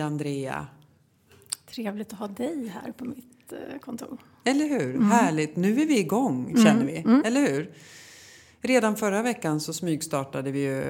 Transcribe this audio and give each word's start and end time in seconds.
Hej 0.00 0.06
Andrea! 0.06 0.66
Trevligt 1.66 2.12
att 2.12 2.18
ha 2.18 2.28
dig 2.28 2.68
här 2.68 2.92
på 2.92 3.04
mitt 3.04 3.52
eh, 3.52 3.78
kontor. 3.80 4.18
Eller 4.44 4.68
hur? 4.68 4.94
Mm. 4.94 5.10
Härligt! 5.10 5.56
Nu 5.56 5.82
är 5.82 5.86
vi 5.86 5.98
igång 5.98 6.50
mm. 6.50 6.64
känner 6.64 6.84
vi. 6.84 6.98
Mm. 6.98 7.22
Eller 7.24 7.40
hur? 7.40 7.74
Redan 8.60 8.96
förra 8.96 9.22
veckan 9.22 9.60
så 9.60 9.72
smygstartade 9.72 10.50
vi 10.50 10.60
ju. 10.60 10.82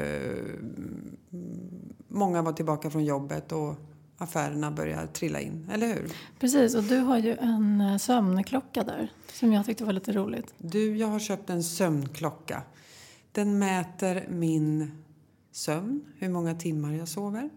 Många 2.08 2.43
var 2.43 2.52
tillbaka 2.52 2.90
från 2.90 3.04
jobbet 3.04 3.52
och 3.52 3.75
affärerna 4.18 4.71
börjar 4.71 5.07
trilla 5.07 5.40
in, 5.40 5.71
eller 5.72 5.86
hur? 5.86 6.13
Precis, 6.38 6.74
och 6.74 6.82
du 6.82 6.99
har 6.99 7.18
ju 7.18 7.36
en 7.36 7.80
eh, 7.80 7.96
sömnklocka 7.96 8.85
där 8.85 9.13
som 9.32 9.52
jag 9.52 9.66
tyckte 9.66 9.85
var 9.85 9.93
lite 9.93 10.13
roligt. 10.13 10.54
Du, 10.58 10.96
jag 10.96 11.08
har 11.08 11.18
köpt 11.18 11.50
en 11.50 11.63
sömnklocka. 11.63 12.63
Den 13.32 13.58
mäter 13.58 14.27
min 14.29 14.90
sömn, 15.52 16.04
hur 16.18 16.29
många 16.29 16.54
timmar 16.54 16.93
jag 16.93 17.08
sover. 17.08 17.50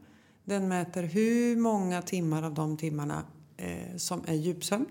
Den 0.46 0.68
mäter 0.68 1.04
hur 1.04 1.56
många 1.56 2.02
timmar 2.02 2.44
av 2.44 2.54
de 2.54 2.78
timmarna 2.78 3.24
eh, 3.58 3.98
som 3.98 4.22
är 4.28 4.34
djupsömn. 4.34 4.86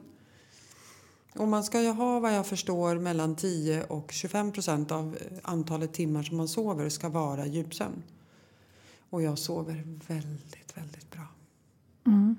Och 1.34 1.48
man 1.48 1.64
ska 1.64 1.82
ju 1.82 1.90
ha 1.90 2.20
vad 2.20 2.34
jag 2.34 2.46
förstår 2.46 2.98
mellan 2.98 3.36
10 3.36 3.84
och 3.84 4.12
25 4.12 4.52
procent 4.52 4.92
av 4.92 5.16
eh, 5.16 5.38
antalet 5.42 5.92
timmar 5.92 6.22
som 6.22 6.36
man 6.36 6.48
sover 6.48 6.88
ska 6.88 7.08
vara 7.08 7.46
djupsömn. 7.46 8.02
Och 9.10 9.22
jag 9.22 9.38
sover 9.38 9.98
väldigt, 10.08 10.76
väldigt 10.76 11.10
bra. 11.10 11.26
Mm. 12.06 12.36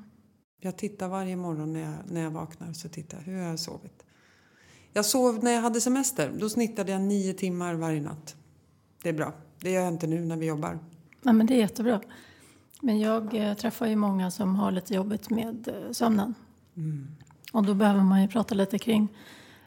Jag 0.60 0.78
tittar 0.78 1.08
varje 1.08 1.36
morgon 1.36 1.74
när 1.74 1.80
jag, 1.80 1.94
när 2.08 2.22
jag 2.22 2.32
vaknar 2.32 2.74
så 2.74 2.90
tittar 2.90 3.22
hur 3.22 3.42
har 3.42 3.50
jag 3.50 3.60
sovit. 3.60 4.04
Jag 4.94 5.06
sov 5.06 5.44
när 5.44 5.52
jag 5.52 5.62
hade 5.62 5.82
semester. 5.82 6.32
Då 6.40 6.50
snittade 6.50 6.92
jag 6.92 7.02
nio 7.02 7.34
timmar 7.34 7.74
varje 7.74 8.02
natt. 8.02 8.36
Det 9.04 9.10
är 9.10 9.14
bra. 9.14 9.34
Det 9.60 9.72
gör 9.72 9.82
jag 9.82 9.94
inte 9.94 10.08
nu 10.08 10.26
när 10.26 10.38
vi 10.38 10.46
jobbar. 10.46 10.80
Ja, 11.22 11.34
men 11.34 11.46
det 11.48 11.54
är 11.54 11.58
jättebra. 11.58 12.02
Men 12.84 13.00
jag 13.00 13.36
eh, 13.36 13.54
träffar 13.54 13.86
ju 13.88 13.96
många 13.96 14.32
som 14.32 14.56
har 14.56 14.72
lite 14.72 14.94
jobbigt 14.94 15.30
med 15.30 15.68
eh, 15.68 15.92
sömnen. 15.92 16.36
Mm. 16.76 17.08
Och 17.52 17.64
då 17.64 17.74
behöver 17.74 18.02
man 18.02 18.22
ju 18.22 18.28
prata 18.28 18.56
lite 18.56 18.80
kring 18.80 19.08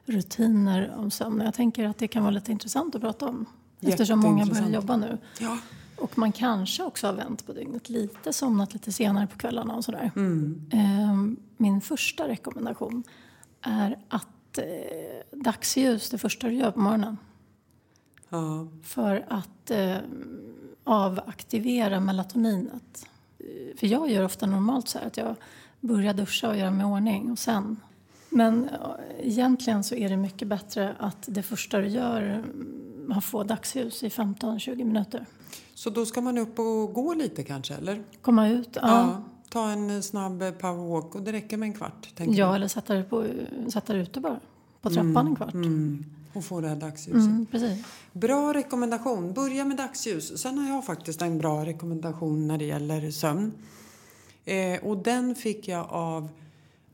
rutiner 0.04 0.94
om 0.98 1.10
sömn. 1.10 1.40
Jag 1.44 1.54
tänker 1.54 1.84
att 1.84 1.98
det 1.98 2.08
kan 2.08 2.22
vara 2.22 2.30
lite 2.30 2.52
intressant 2.52 2.94
att 2.94 3.00
prata 3.00 3.26
om. 3.26 3.46
Eftersom 3.80 4.20
många 4.20 4.46
börjar 4.46 4.68
jobba 4.68 4.96
nu. 4.96 5.18
Ja. 5.40 5.58
Och 5.96 6.18
man 6.18 6.32
kanske 6.32 6.82
också 6.82 7.06
har 7.06 7.14
vänt 7.14 7.46
på 7.46 7.52
dygnet 7.52 7.88
lite, 7.88 8.32
somnat 8.32 8.72
lite 8.72 8.92
senare 8.92 9.26
på 9.26 9.38
kvällarna 9.38 9.74
och 9.74 9.84
sådär. 9.84 10.10
Mm. 10.16 10.62
Ehm, 10.72 11.36
min 11.56 11.80
första 11.80 12.28
rekommendation 12.28 13.02
är 13.60 13.98
att 14.08 14.58
eh, 14.58 14.64
dagsljus 15.38 16.10
det 16.10 16.18
första 16.18 16.48
du 16.48 16.54
gör 16.54 16.70
på 16.70 16.80
morgonen. 16.80 17.16
Ja. 18.28 18.68
För 18.82 19.24
att 19.28 19.70
eh, 19.70 19.96
avaktivera 20.86 22.00
melatoninet. 22.00 23.06
För 23.76 23.86
jag 23.86 24.10
gör 24.10 24.24
ofta 24.24 24.46
normalt 24.46 24.88
så 24.88 24.98
här 24.98 25.06
att 25.06 25.16
jag 25.16 25.34
börjar 25.80 26.14
duscha 26.14 26.48
och 26.48 26.56
göra 26.56 26.70
mig 26.70 26.86
i 26.86 26.88
ordning 26.88 27.30
och 27.30 27.38
sen. 27.38 27.80
Men 28.28 28.68
eh, 28.68 28.78
egentligen 29.20 29.84
så 29.84 29.94
är 29.94 30.08
det 30.08 30.16
mycket 30.16 30.48
bättre 30.48 30.96
att 30.98 31.24
det 31.26 31.42
första 31.42 31.78
du 31.78 31.88
gör 31.88 32.22
mm, 32.22 33.12
har 33.14 33.20
få 33.20 33.44
dagsljus 33.44 34.02
i 34.02 34.08
15-20 34.08 34.84
minuter. 34.84 35.26
Så 35.74 35.90
då 35.90 36.06
ska 36.06 36.20
man 36.20 36.38
upp 36.38 36.58
och 36.58 36.94
gå 36.94 37.14
lite 37.14 37.42
kanske 37.42 37.74
eller? 37.74 38.02
Komma 38.22 38.48
ut, 38.48 38.68
ja. 38.72 38.80
ja 38.82 39.22
ta 39.48 39.70
en 39.70 40.02
snabb 40.02 40.38
powerwalk 40.58 41.14
och 41.14 41.22
det 41.22 41.32
räcker 41.32 41.56
med 41.56 41.66
en 41.66 41.72
kvart? 41.72 42.08
Ja, 42.16 42.24
jag. 42.24 42.54
eller 42.54 42.68
sätta 42.68 42.94
dig, 42.94 43.04
på, 43.04 43.26
sätta 43.68 43.92
dig 43.92 44.02
ute 44.02 44.20
bara. 44.20 44.40
På 44.80 44.90
trappan 44.90 45.16
mm, 45.16 45.26
en 45.26 45.36
kvart. 45.36 45.54
Mm 45.54 46.15
och 46.36 46.44
få 46.44 46.60
det 46.60 46.68
här 46.68 46.76
dagsljuset. 46.76 47.54
Mm. 47.54 47.78
Bra 48.12 48.54
rekommendation. 48.54 49.32
Börja 49.32 49.64
med 49.64 49.76
dagsljus. 49.76 50.42
Sen 50.42 50.58
har 50.58 50.68
jag 50.68 50.84
faktiskt 50.84 51.22
en 51.22 51.38
bra 51.38 51.66
rekommendation 51.66 52.48
när 52.48 52.58
det 52.58 52.64
gäller 52.64 53.10
sömn. 53.10 53.52
Eh, 54.44 54.84
och 54.84 54.98
den 54.98 55.34
fick 55.34 55.68
jag 55.68 55.86
av 55.90 56.28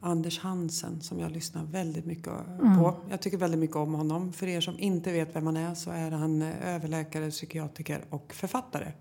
Anders 0.00 0.38
Hansen 0.38 1.00
som 1.00 1.20
jag 1.20 1.32
lyssnar 1.32 1.64
väldigt 1.64 2.06
mycket 2.06 2.32
mm. 2.60 2.78
på. 2.78 2.96
Jag 3.10 3.20
tycker 3.20 3.36
väldigt 3.36 3.60
mycket 3.60 3.76
om 3.76 3.94
honom. 3.94 4.32
För 4.32 4.46
er 4.46 4.60
som 4.60 4.78
inte 4.78 5.12
vet 5.12 5.36
vem 5.36 5.46
han 5.46 5.56
är 5.56 5.74
så 5.74 5.90
är 5.90 6.10
han 6.10 6.42
eh, 6.42 6.74
överläkare, 6.74 7.30
psykiatriker 7.30 8.04
och 8.10 8.34
författare. 8.34 8.92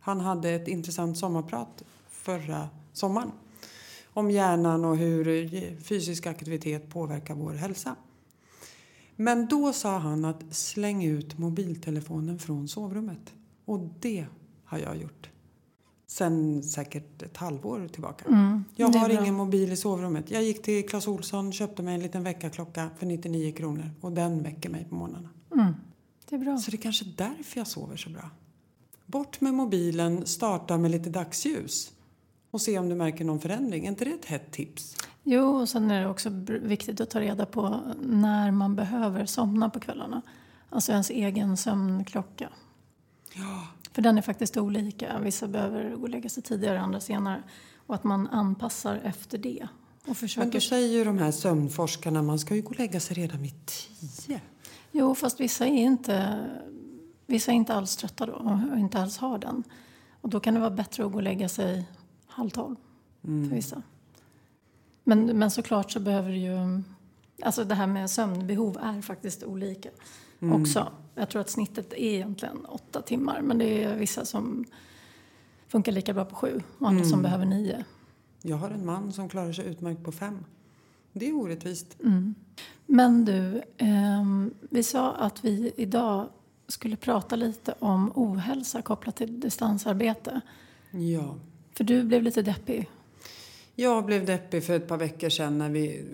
Han 0.00 0.20
hade 0.20 0.50
ett 0.50 0.68
intressant 0.68 1.18
sommarprat 1.18 1.82
förra 2.10 2.68
sommaren 2.92 3.30
om 4.06 4.30
hjärnan 4.30 4.84
och 4.84 4.96
hur 4.96 5.76
fysisk 5.82 6.26
aktivitet 6.26 6.90
påverkar 6.90 7.34
vår 7.34 7.52
hälsa. 7.52 7.96
Men 9.20 9.46
då 9.48 9.72
sa 9.72 9.98
han 9.98 10.24
att 10.24 10.54
släng 10.54 11.04
ut 11.04 11.38
mobiltelefonen 11.38 12.38
från 12.38 12.68
sovrummet. 12.68 13.34
Och 13.64 13.80
det 14.00 14.26
har 14.64 14.78
jag 14.78 14.96
gjort. 14.96 15.28
Sen 16.06 16.62
säkert 16.62 17.22
ett 17.22 17.36
halvår 17.36 17.88
tillbaka. 17.88 18.24
Mm, 18.28 18.64
jag 18.76 18.88
har 18.88 19.08
ingen 19.08 19.34
mobil 19.34 19.72
i 19.72 19.76
sovrummet. 19.76 20.30
Jag 20.30 20.42
gick 20.42 20.62
till 20.62 20.88
Clas 20.88 21.08
Olsson 21.08 21.52
köpte 21.52 21.82
mig 21.82 21.94
en 21.94 22.00
liten 22.00 22.22
väckarklocka 22.22 22.90
för 22.98 23.06
99 23.06 23.52
kronor. 23.52 23.90
Och 24.00 24.12
den 24.12 24.42
väcker 24.42 24.70
mig 24.70 24.86
på 24.88 24.94
morgnarna. 24.94 25.28
Mm, 25.54 25.74
det 26.28 26.34
är 26.34 26.38
bra. 26.38 26.58
Så 26.58 26.70
det 26.70 26.76
är 26.76 26.82
kanske 26.82 27.04
därför 27.16 27.60
jag 27.60 27.66
sover 27.66 27.96
så 27.96 28.10
bra. 28.10 28.30
Bort 29.06 29.40
med 29.40 29.54
mobilen, 29.54 30.26
starta 30.26 30.78
med 30.78 30.90
lite 30.90 31.10
dagsljus. 31.10 31.92
Och 32.50 32.60
se 32.60 32.78
om 32.78 32.88
du 32.88 32.94
märker 32.94 33.24
någon 33.24 33.40
förändring. 33.40 33.84
Är 33.84 33.88
inte 33.88 34.04
det 34.04 34.10
ett 34.10 34.24
hett 34.24 34.52
tips? 34.52 34.96
Jo, 35.30 35.56
och 35.56 35.68
sen 35.68 35.90
är 35.90 36.00
det 36.00 36.08
också 36.08 36.30
viktigt 36.48 37.00
att 37.00 37.10
ta 37.10 37.20
reda 37.20 37.46
på 37.46 37.80
när 38.02 38.50
man 38.50 38.76
behöver 38.76 39.26
somna 39.26 39.70
på 39.70 39.80
kvällarna. 39.80 40.22
Alltså 40.70 40.92
ens 40.92 41.10
egen 41.10 41.56
sömnklocka. 41.56 42.48
Ja. 43.34 43.66
För 43.92 44.02
den 44.02 44.18
är 44.18 44.22
faktiskt 44.22 44.56
olika. 44.56 45.18
Vissa 45.18 45.48
behöver 45.48 45.96
gå 45.96 46.02
och 46.02 46.08
lägga 46.08 46.28
sig 46.28 46.42
tidigare, 46.42 46.80
andra 46.80 47.00
senare. 47.00 47.42
Och 47.86 47.94
att 47.94 48.04
man 48.04 48.26
anpassar 48.26 49.00
efter 49.04 49.38
det. 49.38 49.68
Och 50.06 50.16
försöker... 50.16 50.46
Men 50.46 50.54
då 50.54 50.60
säger 50.60 50.98
ju 50.98 51.04
de 51.04 51.18
här 51.18 51.30
sömnforskarna 51.30 52.22
man 52.22 52.38
ska 52.38 52.54
ju 52.54 52.62
gå 52.62 52.68
och 52.68 52.78
lägga 52.78 53.00
sig 53.00 53.16
redan 53.16 53.42
vid 53.42 53.66
tio. 53.66 54.40
Jo, 54.92 55.14
fast 55.14 55.40
vissa 55.40 55.66
är 55.66 55.82
inte, 55.82 56.46
vissa 57.26 57.52
är 57.52 57.56
inte 57.56 57.74
alls 57.74 57.96
trötta 57.96 58.26
då 58.26 58.32
och 58.72 58.78
inte 58.78 59.02
alls 59.02 59.18
har 59.18 59.38
den. 59.38 59.64
Och 60.20 60.28
då 60.28 60.40
kan 60.40 60.54
det 60.54 60.60
vara 60.60 60.70
bättre 60.70 61.04
att 61.04 61.12
gå 61.12 61.18
och 61.18 61.22
lägga 61.22 61.48
sig 61.48 61.88
halv 62.26 62.50
tolv 62.50 62.76
mm. 63.24 63.48
för 63.48 63.56
vissa. 63.56 63.82
Men, 65.08 65.26
men 65.38 65.50
såklart 65.50 65.90
så 65.90 66.00
behöver 66.00 66.30
ju... 66.30 66.82
Alltså 67.42 67.64
det 67.64 67.74
här 67.74 67.86
med 67.86 68.10
sömnbehov 68.10 68.78
är 68.82 69.02
faktiskt 69.02 69.42
olika 69.42 69.88
mm. 70.40 70.62
också. 70.62 70.92
Jag 71.14 71.28
tror 71.28 71.40
att 71.40 71.50
snittet 71.50 71.92
är 71.92 71.96
egentligen 71.96 72.64
åtta 72.64 73.02
timmar 73.02 73.40
men 73.42 73.58
det 73.58 73.84
är 73.84 73.96
vissa 73.96 74.24
som 74.24 74.64
funkar 75.68 75.92
lika 75.92 76.14
bra 76.14 76.24
på 76.24 76.34
sju 76.34 76.62
och 76.78 76.88
andra 76.88 77.00
mm. 77.00 77.10
som 77.10 77.22
behöver 77.22 77.44
nio. 77.44 77.84
Jag 78.42 78.56
har 78.56 78.70
en 78.70 78.86
man 78.86 79.12
som 79.12 79.28
klarar 79.28 79.52
sig 79.52 79.66
utmärkt 79.66 80.04
på 80.04 80.12
fem. 80.12 80.44
Det 81.12 81.28
är 81.28 81.36
orättvist. 81.36 81.96
Mm. 82.00 82.34
Men 82.86 83.24
du, 83.24 83.62
eh, 83.76 84.24
vi 84.70 84.82
sa 84.82 85.12
att 85.12 85.44
vi 85.44 85.72
idag 85.76 86.28
skulle 86.66 86.96
prata 86.96 87.36
lite 87.36 87.74
om 87.78 88.12
ohälsa 88.14 88.82
kopplat 88.82 89.16
till 89.16 89.40
distansarbete. 89.40 90.40
Ja. 90.90 91.34
För 91.74 91.84
du 91.84 92.04
blev 92.04 92.22
lite 92.22 92.42
deppig 92.42 92.88
jag 93.80 94.04
blev 94.04 94.26
deppig 94.26 94.64
för 94.64 94.76
ett 94.76 94.88
par 94.88 94.96
veckor 94.96 95.28
sedan 95.28 95.58
när 95.58 95.70
vi 95.70 96.04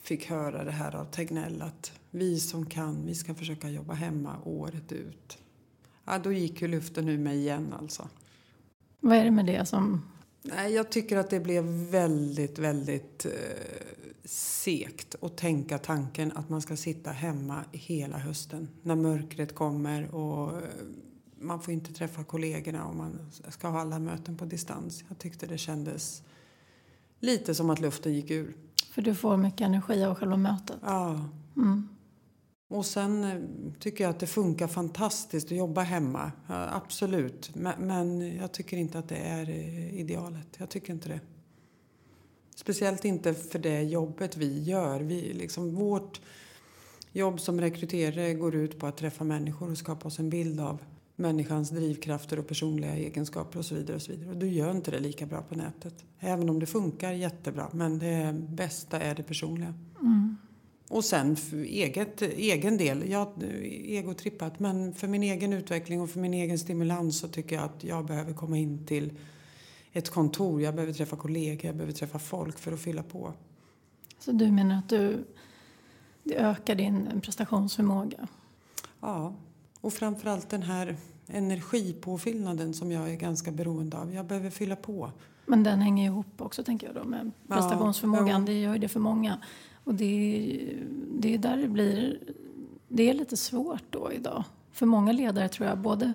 fick 0.00 0.26
höra 0.26 0.64
det 0.64 0.70
här 0.70 0.96
av 0.96 1.04
Tegnell 1.04 1.62
att 1.62 1.92
vi 2.10 2.40
som 2.40 2.66
kan, 2.66 3.06
vi 3.06 3.14
ska 3.14 3.34
försöka 3.34 3.68
jobba 3.68 3.94
hemma 3.94 4.36
året 4.44 4.92
ut. 4.92 5.38
Ja, 6.04 6.18
då 6.18 6.32
gick 6.32 6.62
ju 6.62 6.68
luften 6.68 7.08
ur 7.08 7.18
mig 7.18 7.38
igen 7.38 7.74
alltså. 7.80 8.08
Vad 9.00 9.16
är 9.16 9.24
det 9.24 9.30
med 9.30 9.46
det 9.46 9.66
som... 9.66 10.02
Nej, 10.42 10.72
jag 10.72 10.90
tycker 10.90 11.16
att 11.16 11.30
det 11.30 11.40
blev 11.40 11.64
väldigt, 11.90 12.58
väldigt 12.58 13.26
eh, 13.26 13.32
sekt 14.24 15.14
att 15.20 15.36
tänka 15.36 15.78
tanken 15.78 16.32
att 16.32 16.48
man 16.48 16.62
ska 16.62 16.76
sitta 16.76 17.10
hemma 17.10 17.64
hela 17.72 18.18
hösten 18.18 18.68
när 18.82 18.96
mörkret 18.96 19.54
kommer 19.54 20.14
och 20.14 20.56
eh, 20.56 20.62
man 21.38 21.62
får 21.62 21.74
inte 21.74 21.92
träffa 21.92 22.24
kollegorna 22.24 22.86
och 22.86 22.96
man 22.96 23.30
ska 23.48 23.68
ha 23.68 23.80
alla 23.80 23.98
möten 23.98 24.36
på 24.36 24.44
distans. 24.44 25.04
Jag 25.08 25.18
tyckte 25.18 25.46
det 25.46 25.58
kändes 25.58 26.22
lite 27.22 27.54
som 27.54 27.70
att 27.70 27.80
luften 27.80 28.14
gick 28.14 28.30
ur. 28.30 28.56
För 28.90 29.02
du 29.02 29.14
får 29.14 29.36
mycket 29.36 29.60
energi 29.60 30.04
av 30.04 30.14
själva 30.14 30.36
mötet? 30.36 30.76
Ja. 30.82 31.28
Mm. 31.56 31.88
Och 32.68 32.86
sen 32.86 33.24
eh, 33.24 33.42
tycker 33.78 34.04
jag 34.04 34.10
att 34.10 34.20
det 34.20 34.26
funkar 34.26 34.68
fantastiskt 34.68 35.46
att 35.46 35.58
jobba 35.58 35.80
hemma. 35.80 36.32
Absolut. 36.48 37.54
Men, 37.54 37.86
men, 37.86 38.36
jag 38.36 38.52
tycker 38.52 38.76
inte 38.76 38.98
att 38.98 39.08
det 39.08 39.16
är 39.16 39.50
eh, 39.50 40.00
idealet. 40.00 40.48
Jag 40.58 40.68
tycker 40.68 40.92
inte 40.92 41.08
det. 41.08 41.20
Speciellt 42.54 43.04
inte 43.04 43.34
för 43.34 43.58
det 43.58 43.82
jobbet 43.82 44.36
vi 44.36 44.62
gör. 44.62 45.00
Vi, 45.00 45.32
liksom, 45.32 45.74
vårt 45.74 46.20
jobb 47.12 47.40
som 47.40 47.60
rekryterare 47.60 48.34
går 48.34 48.54
ut 48.54 48.78
på 48.78 48.86
att 48.86 48.96
träffa 48.96 49.24
människor 49.24 49.70
och 49.70 49.78
skapa 49.78 50.08
oss 50.08 50.18
en 50.18 50.30
bild 50.30 50.60
av 50.60 50.78
människans 51.22 51.70
drivkrafter 51.70 52.38
och 52.38 52.46
personliga 52.46 52.94
egenskaper 52.96 53.58
och 53.58 53.64
så 53.64 53.74
vidare. 53.74 53.96
Och 53.96 54.02
så 54.02 54.12
vidare. 54.12 54.30
Och 54.30 54.36
du 54.36 54.48
gör 54.48 54.70
inte 54.70 54.90
det 54.90 54.98
lika 54.98 55.26
bra 55.26 55.42
på 55.42 55.54
nätet. 55.54 56.04
Även 56.18 56.48
om 56.48 56.60
det 56.60 56.66
funkar 56.66 57.12
jättebra. 57.12 57.68
Men 57.72 57.98
det 57.98 58.34
bästa 58.48 59.00
är 59.00 59.14
det 59.14 59.22
personliga. 59.22 59.74
Mm. 60.00 60.36
Och 60.88 61.04
sen 61.04 61.36
för 61.36 61.56
eget, 61.56 62.22
egen 62.22 62.76
del, 62.76 63.10
jag 63.10 63.28
egotrippat, 63.84 64.58
men 64.60 64.94
för 64.94 65.08
min 65.08 65.22
egen 65.22 65.52
utveckling 65.52 66.00
och 66.00 66.10
för 66.10 66.20
min 66.20 66.34
egen 66.34 66.58
stimulans 66.58 67.18
så 67.18 67.28
tycker 67.28 67.56
jag 67.56 67.64
att 67.64 67.84
jag 67.84 68.06
behöver 68.06 68.32
komma 68.32 68.58
in 68.58 68.86
till 68.86 69.12
ett 69.92 70.10
kontor. 70.10 70.62
Jag 70.62 70.74
behöver 70.74 70.92
träffa 70.92 71.16
kollegor, 71.16 71.66
jag 71.66 71.74
behöver 71.74 71.92
träffa 71.92 72.18
folk 72.18 72.58
för 72.58 72.72
att 72.72 72.80
fylla 72.80 73.02
på. 73.02 73.32
Så 74.18 74.32
du 74.32 74.50
menar 74.50 74.78
att 74.78 74.88
du, 74.88 75.24
det 76.24 76.36
ökar 76.36 76.74
din 76.74 77.20
prestationsförmåga? 77.20 78.28
Ja, 79.00 79.34
och 79.80 79.92
framförallt 79.92 80.50
den 80.50 80.62
här 80.62 80.96
energipåfyllnaden 81.32 82.74
som 82.74 82.92
jag 82.92 83.10
är 83.10 83.16
ganska 83.16 83.50
beroende 83.50 83.98
av. 83.98 84.14
Jag 84.14 84.26
behöver 84.26 84.50
fylla 84.50 84.76
på. 84.76 85.10
Men 85.46 85.62
den 85.62 85.80
hänger 85.80 86.06
ihop 86.06 86.40
också 86.40 86.64
tänker 86.64 86.86
jag 86.86 86.96
då 86.96 87.04
med 87.04 87.30
prestationsförmågan. 87.48 88.28
Ja, 88.28 88.38
ja. 88.38 88.44
Det 88.46 88.60
gör 88.60 88.72
ju 88.72 88.78
det 88.78 88.88
för 88.88 89.00
många. 89.00 89.38
Och 89.84 89.94
det, 89.94 90.68
det 91.18 91.34
är 91.34 91.38
där 91.38 91.56
det 91.56 91.68
blir... 91.68 92.18
Det 92.88 93.10
är 93.10 93.14
lite 93.14 93.36
svårt 93.36 93.82
då 93.90 94.12
idag. 94.12 94.44
För 94.72 94.86
många 94.86 95.12
ledare 95.12 95.48
tror 95.48 95.68
jag, 95.68 95.78
både... 95.78 96.12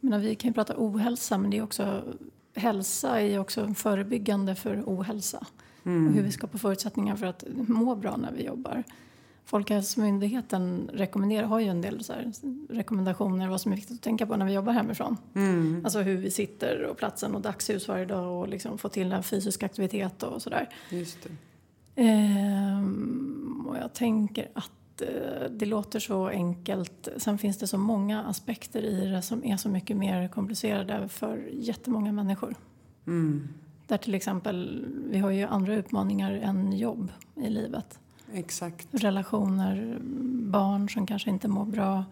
menar, 0.00 0.18
vi 0.18 0.34
kan 0.34 0.48
ju 0.48 0.54
prata 0.54 0.74
ohälsa 0.76 1.38
men 1.38 1.50
det 1.50 1.58
är 1.58 1.62
också... 1.62 2.02
Hälsa 2.56 3.20
är 3.20 3.38
också 3.38 3.74
förebyggande 3.74 4.54
för 4.54 4.82
ohälsa. 4.86 5.46
Mm. 5.84 6.08
Och 6.08 6.14
hur 6.14 6.22
vi 6.22 6.32
skapar 6.32 6.58
förutsättningar 6.58 7.16
för 7.16 7.26
att 7.26 7.44
må 7.52 7.94
bra 7.94 8.16
när 8.16 8.32
vi 8.32 8.44
jobbar. 8.44 8.84
Folkhälsomyndigheten 9.44 10.90
rekommenderar, 10.92 11.46
har 11.46 11.60
ju 11.60 11.66
en 11.66 11.80
del 11.80 12.04
så 12.04 12.12
här, 12.12 12.32
rekommendationer 12.68 13.48
vad 13.48 13.60
som 13.60 13.72
är 13.72 13.76
viktigt 13.76 13.96
att 13.96 14.02
tänka 14.02 14.26
på 14.26 14.36
när 14.36 14.46
vi 14.46 14.52
jobbar 14.52 14.72
hemifrån. 14.72 15.16
Mm. 15.34 15.80
Alltså 15.84 16.00
hur 16.00 16.16
vi 16.16 16.30
sitter 16.30 16.82
och 16.84 16.96
platsen 16.96 17.34
och 17.34 17.40
dagsljus 17.40 17.88
varje 17.88 18.04
dag 18.04 18.40
och 18.40 18.48
liksom 18.48 18.78
få 18.78 18.88
till 18.88 19.12
en 19.12 19.22
fysisk 19.22 19.62
aktivitet 19.62 20.22
och 20.22 20.42
sådär. 20.42 20.68
Just 20.90 21.18
det. 21.22 21.30
Ehm, 22.02 23.66
och 23.68 23.76
jag 23.76 23.92
tänker 23.92 24.48
att 24.54 25.02
eh, 25.02 25.50
det 25.50 25.66
låter 25.66 26.00
så 26.00 26.28
enkelt. 26.28 27.08
Sen 27.16 27.38
finns 27.38 27.58
det 27.58 27.66
så 27.66 27.78
många 27.78 28.24
aspekter 28.24 28.82
i 28.82 29.06
det 29.06 29.22
som 29.22 29.44
är 29.44 29.56
så 29.56 29.68
mycket 29.68 29.96
mer 29.96 30.28
komplicerade 30.28 31.08
för 31.08 31.48
jättemånga 31.52 32.12
människor. 32.12 32.54
Mm. 33.06 33.48
Där 33.86 33.96
till 33.96 34.14
exempel, 34.14 34.86
vi 35.10 35.18
har 35.18 35.30
ju 35.30 35.44
andra 35.44 35.74
utmaningar 35.74 36.32
än 36.32 36.72
jobb 36.72 37.12
i 37.36 37.50
livet. 37.50 37.98
Exakt. 38.32 38.88
Relationer, 38.90 39.98
barn 40.50 40.88
som 40.88 41.06
kanske 41.06 41.30
inte 41.30 41.48
mår 41.48 41.64
bra. 41.64 42.04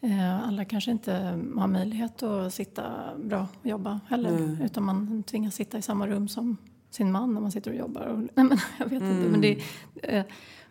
Eh, 0.00 0.48
alla 0.48 0.64
kanske 0.64 0.90
inte 0.90 1.12
har 1.56 1.66
möjlighet 1.66 2.22
att 2.22 2.54
sitta 2.54 2.84
bra 3.24 3.48
och 3.60 3.66
jobba 3.66 4.00
heller. 4.08 4.30
Mm. 4.30 4.62
Utan 4.62 4.82
man 4.84 5.22
tvingas 5.22 5.54
sitta 5.54 5.78
i 5.78 5.82
samma 5.82 6.06
rum 6.06 6.28
som 6.28 6.56
sin 6.90 7.12
man 7.12 7.34
när 7.34 7.40
man 7.40 7.52
sitter 7.52 7.70
och 7.70 7.76
jobbar. 7.76 8.02
Och, 8.02 8.18
nej, 8.18 8.28
men, 8.34 8.58
jag 8.78 8.86
vet 8.86 9.02
mm. 9.02 9.16
inte. 9.16 9.28
Men 9.30 9.40
det, 9.40 9.62
eh, 10.02 10.24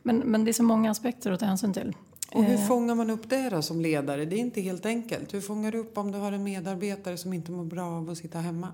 men, 0.03 0.17
men 0.17 0.45
det 0.45 0.51
är 0.51 0.53
så 0.53 0.63
många 0.63 0.91
aspekter 0.91 1.31
att 1.31 1.39
ta 1.39 1.45
hänsyn 1.45 1.73
till. 1.73 1.95
Och 2.33 2.43
hur 2.43 2.55
eh. 2.55 2.67
fångar 2.67 2.95
man 2.95 3.09
upp 3.09 3.29
det 3.29 3.49
då 3.49 3.61
som 3.61 3.81
ledare? 3.81 4.25
Det 4.25 4.35
är 4.35 4.39
inte 4.39 4.61
helt 4.61 4.85
enkelt. 4.85 5.33
Hur 5.33 5.41
fångar 5.41 5.71
du 5.71 5.77
upp 5.77 5.97
om 5.97 6.11
du 6.11 6.17
har 6.17 6.31
en 6.31 6.43
medarbetare 6.43 7.17
som 7.17 7.33
inte 7.33 7.51
mår 7.51 7.65
bra 7.65 7.85
av 7.85 8.09
att 8.09 8.17
sitta 8.17 8.39
hemma? 8.39 8.67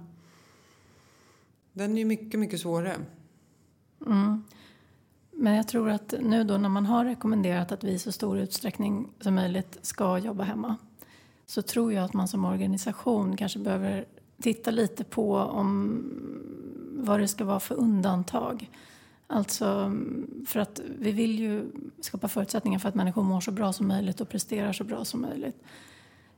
Den 1.73 1.93
är 1.93 1.97
ju 1.97 2.05
mycket, 2.05 2.39
mycket 2.39 2.59
svårare. 2.59 2.95
Mm. 4.05 4.43
Men 5.41 5.55
jag 5.55 5.67
tror 5.67 5.89
att 5.89 6.13
nu 6.21 6.43
då 6.43 6.57
när 6.57 6.69
man 6.69 6.85
har 6.85 7.05
rekommenderat 7.05 7.71
att 7.71 7.83
vi 7.83 7.91
i 7.91 7.99
så 7.99 8.11
stor 8.11 8.37
utsträckning 8.37 9.09
som 9.19 9.35
möjligt 9.35 9.77
ska 9.81 10.17
jobba 10.17 10.43
hemma 10.43 10.75
så 11.45 11.61
tror 11.61 11.93
jag 11.93 12.03
att 12.03 12.13
man 12.13 12.27
som 12.27 12.45
organisation 12.45 13.37
kanske 13.37 13.59
behöver 13.59 14.05
titta 14.41 14.71
lite 14.71 15.03
på 15.03 15.35
om 15.35 16.03
vad 16.91 17.19
det 17.19 17.27
ska 17.27 17.45
vara 17.45 17.59
för 17.59 17.75
undantag. 17.75 18.69
Alltså 19.27 19.95
för 20.47 20.59
att 20.59 20.81
vi 20.99 21.11
vill 21.11 21.39
ju 21.39 21.71
skapa 21.99 22.27
förutsättningar 22.27 22.79
för 22.79 22.89
att 22.89 22.95
människor 22.95 23.23
mår 23.23 23.41
så 23.41 23.51
bra 23.51 23.73
som 23.73 23.87
möjligt 23.87 24.21
och 24.21 24.29
presterar 24.29 24.73
så 24.73 24.83
bra 24.83 25.05
som 25.05 25.21
möjligt. 25.21 25.63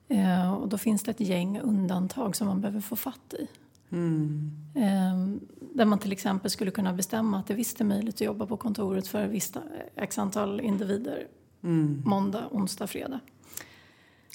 Eh, 0.07 0.53
och 0.53 0.67
då 0.67 0.77
finns 0.77 1.03
det 1.03 1.11
ett 1.11 1.19
gäng 1.19 1.59
undantag 1.59 2.35
som 2.35 2.47
man 2.47 2.61
behöver 2.61 2.81
få 2.81 2.95
fatt 2.95 3.33
i. 3.33 3.47
Mm. 3.91 4.51
Eh, 4.75 5.41
där 5.75 5.85
man 5.85 5.99
till 5.99 6.11
exempel 6.11 6.51
skulle 6.51 6.71
kunna 6.71 6.93
bestämma 6.93 7.39
att 7.39 7.47
det 7.47 7.53
visst 7.53 7.81
är 7.81 7.85
möjligt 7.85 8.15
att 8.15 8.21
jobba 8.21 8.45
på 8.45 8.57
kontoret 8.57 9.07
för 9.07 9.27
visst 9.27 9.57
x 9.95 10.17
antal 10.17 10.61
individer. 10.61 11.27
Mm. 11.63 12.01
Måndag, 12.05 12.43
onsdag, 12.51 12.87
fredag. 12.87 13.19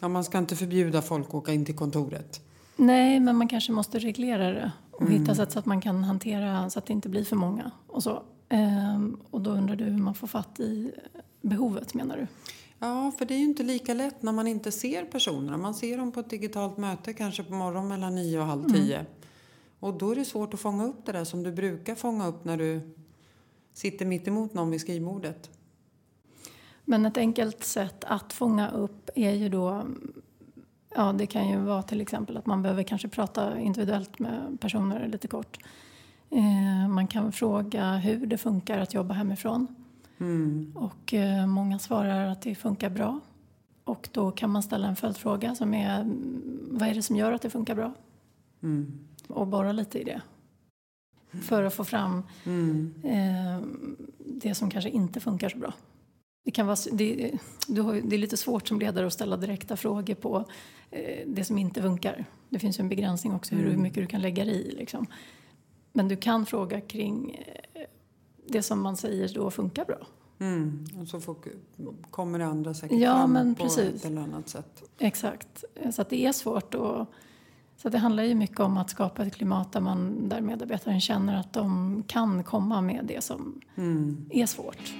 Ja, 0.00 0.08
man 0.08 0.24
ska 0.24 0.38
inte 0.38 0.56
förbjuda 0.56 1.02
folk 1.02 1.28
att 1.28 1.34
åka 1.34 1.52
in 1.52 1.64
till 1.64 1.76
kontoret. 1.76 2.40
Nej, 2.76 3.20
men 3.20 3.36
man 3.36 3.48
kanske 3.48 3.72
måste 3.72 3.98
reglera 3.98 4.50
det 4.50 4.72
och 4.90 5.02
mm. 5.02 5.20
hitta 5.20 5.34
sätt 5.34 5.52
så 5.52 5.58
att 5.58 5.66
man 5.66 5.80
kan 5.80 6.04
hantera 6.04 6.70
så 6.70 6.78
att 6.78 6.86
det 6.86 6.92
inte 6.92 7.08
blir 7.08 7.24
för 7.24 7.36
många. 7.36 7.70
Och, 7.86 8.02
så. 8.02 8.22
Ehm, 8.48 9.20
och 9.30 9.40
då 9.40 9.50
undrar 9.50 9.76
du 9.76 9.84
hur 9.84 9.98
man 9.98 10.14
får 10.14 10.26
fatt 10.26 10.60
i 10.60 10.92
behovet 11.42 11.94
menar 11.94 12.16
du? 12.16 12.26
Ja, 12.78 13.12
för 13.18 13.24
det 13.24 13.34
är 13.34 13.38
ju 13.38 13.44
inte 13.44 13.62
lika 13.62 13.94
lätt 13.94 14.22
när 14.22 14.32
man 14.32 14.46
inte 14.46 14.72
ser 14.72 15.04
personerna. 15.04 15.56
Man 15.56 15.74
ser 15.74 15.98
dem 15.98 16.12
på 16.12 16.20
ett 16.20 16.30
digitalt 16.30 16.76
möte 16.76 17.12
kanske 17.12 17.44
på 17.44 17.54
morgonen 17.54 17.88
mellan 17.88 18.14
nio 18.14 18.40
och 18.40 18.46
halv 18.46 18.64
mm. 18.64 18.72
tio. 18.72 18.96
Mm. 18.96 19.06
Och 19.80 19.94
då 19.94 20.10
är 20.10 20.16
det 20.16 20.24
svårt 20.24 20.54
att 20.54 20.60
fånga 20.60 20.84
upp 20.84 21.06
det 21.06 21.12
där 21.12 21.24
som 21.24 21.42
du 21.42 21.52
brukar 21.52 21.94
fånga 21.94 22.26
upp 22.26 22.44
när 22.44 22.56
du 22.56 22.94
sitter 23.72 24.06
mitt 24.06 24.28
emot 24.28 24.54
någon 24.54 24.70
vid 24.70 24.80
skrivbordet. 24.80 25.50
Men 26.84 27.06
ett 27.06 27.16
enkelt 27.16 27.64
sätt 27.64 28.04
att 28.04 28.32
fånga 28.32 28.70
upp 28.70 29.10
är 29.14 29.32
ju 29.32 29.48
då 29.48 29.86
Ja, 30.96 31.12
det 31.12 31.26
kan 31.26 31.48
ju 31.48 31.58
vara 31.58 31.82
till 31.82 32.00
exempel 32.00 32.36
att 32.36 32.46
man 32.46 32.62
behöver 32.62 32.82
kanske 32.82 33.08
prata 33.08 33.60
individuellt 33.60 34.18
med 34.18 34.60
personer 34.60 35.08
lite 35.08 35.28
kort. 35.28 35.58
Eh, 36.30 36.88
man 36.88 37.06
kan 37.06 37.32
fråga 37.32 37.96
hur 37.96 38.26
det 38.26 38.38
funkar 38.38 38.78
att 38.78 38.94
jobba 38.94 39.14
hemifrån. 39.14 39.66
Mm. 40.18 40.72
Och 40.74 41.14
eh, 41.14 41.46
många 41.46 41.78
svarar 41.78 42.26
att 42.26 42.42
det 42.42 42.54
funkar 42.54 42.90
bra. 42.90 43.20
Och 43.84 44.08
då 44.12 44.30
kan 44.30 44.50
man 44.50 44.62
ställa 44.62 44.88
en 44.88 44.96
följdfråga 44.96 45.54
som 45.54 45.74
är 45.74 46.04
vad 46.70 46.88
är 46.88 46.94
det 46.94 47.02
som 47.02 47.16
gör 47.16 47.32
att 47.32 47.42
det 47.42 47.50
funkar 47.50 47.74
bra? 47.74 47.92
Mm. 48.62 49.05
Och 49.28 49.46
borra 49.46 49.72
lite 49.72 49.98
i 49.98 50.04
det. 50.04 50.22
För 51.42 51.62
att 51.62 51.74
få 51.74 51.84
fram 51.84 52.22
mm. 52.44 52.94
eh, 53.04 53.60
det 54.18 54.54
som 54.54 54.70
kanske 54.70 54.90
inte 54.90 55.20
funkar 55.20 55.48
så 55.48 55.58
bra. 55.58 55.74
Det, 56.44 56.50
kan 56.50 56.66
vara, 56.66 56.76
det, 56.92 57.38
det 57.66 58.16
är 58.16 58.18
lite 58.18 58.36
svårt 58.36 58.68
som 58.68 58.78
ledare 58.78 59.06
att 59.06 59.12
ställa 59.12 59.36
direkta 59.36 59.76
frågor 59.76 60.14
på 60.14 60.44
eh, 60.90 61.26
det 61.26 61.44
som 61.44 61.58
inte 61.58 61.82
funkar. 61.82 62.24
Det 62.48 62.58
finns 62.58 62.78
ju 62.78 62.82
en 62.82 62.88
begränsning 62.88 63.34
också 63.34 63.54
hur 63.54 63.66
mm. 63.66 63.82
mycket 63.82 64.02
du 64.02 64.06
kan 64.06 64.20
lägga 64.20 64.44
i. 64.44 64.74
Liksom. 64.78 65.06
Men 65.92 66.08
du 66.08 66.16
kan 66.16 66.46
fråga 66.46 66.80
kring 66.80 67.44
eh, 67.74 67.82
det 68.46 68.62
som 68.62 68.82
man 68.82 68.96
säger 68.96 69.34
då 69.34 69.50
funkar 69.50 69.84
bra. 69.84 70.06
Mm. 70.38 70.84
Och 71.00 71.08
så 71.08 71.20
får, 71.20 71.36
kommer 72.10 72.38
det 72.38 72.46
andra 72.46 72.74
säkert 72.74 72.98
ja, 72.98 73.14
fram 73.14 73.54
på 73.54 73.62
precis. 73.62 73.78
ett 73.78 74.04
eller 74.04 74.20
annat 74.20 74.48
sätt. 74.48 74.82
Exakt. 74.98 75.64
Så 75.92 76.02
att 76.02 76.10
det 76.10 76.26
är 76.26 76.32
svårt. 76.32 76.74
Och, 76.74 77.06
så 77.76 77.88
det 77.88 77.98
handlar 77.98 78.22
ju 78.22 78.34
mycket 78.34 78.60
om 78.60 78.76
att 78.76 78.90
skapa 78.90 79.26
ett 79.26 79.34
klimat 79.34 79.72
där, 79.72 79.80
man, 79.80 80.28
där 80.28 80.40
medarbetaren 80.40 81.00
känner 81.00 81.40
att 81.40 81.52
de 81.52 82.02
kan 82.06 82.44
komma 82.44 82.80
med 82.80 83.04
det 83.04 83.24
som 83.24 83.60
mm. 83.76 84.26
är 84.30 84.46
svårt. 84.46 84.94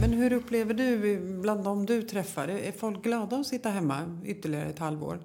Men 0.00 0.12
hur 0.12 0.32
upplever 0.32 0.74
du 0.74 1.18
bland 1.40 1.64
de 1.64 1.86
du 1.86 2.02
träffar? 2.02 2.48
Är 2.48 2.72
folk 2.72 3.04
glada 3.04 3.36
att 3.36 3.46
sitta 3.46 3.68
hemma 3.68 4.20
ytterligare 4.24 4.68
ett 4.68 4.78
halvår? 4.78 5.20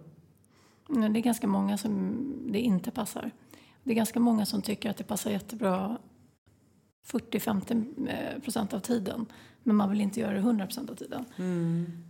Det 0.88 1.20
är 1.20 1.22
ganska 1.22 1.48
många 1.48 1.78
som 1.78 2.18
det 2.52 2.60
inte 2.60 2.92
passar. 2.92 3.32
Det 3.84 3.92
är 3.92 3.96
ganska 3.96 4.20
många 4.20 4.46
som 4.46 4.62
tycker 4.62 4.90
att 4.90 4.98
det 4.98 5.04
passar 5.04 5.32
jättebra 5.32 5.98
40-50 7.08 8.10
eh, 8.10 8.42
procent 8.42 8.74
av 8.74 8.80
tiden. 8.80 9.26
Men 9.67 9.75
man 9.75 9.89
vill 9.89 10.01
inte 10.01 10.19
göra 10.19 10.33
det 10.33 10.39
100 10.39 10.65
procent 10.65 10.89
av 10.89 10.95
tiden. 10.95 11.25
Mm. 11.38 12.03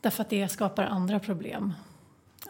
Därför 0.00 0.22
att 0.22 0.30
det 0.30 0.48
skapar 0.48 0.84
andra 0.84 1.20
problem. 1.20 1.72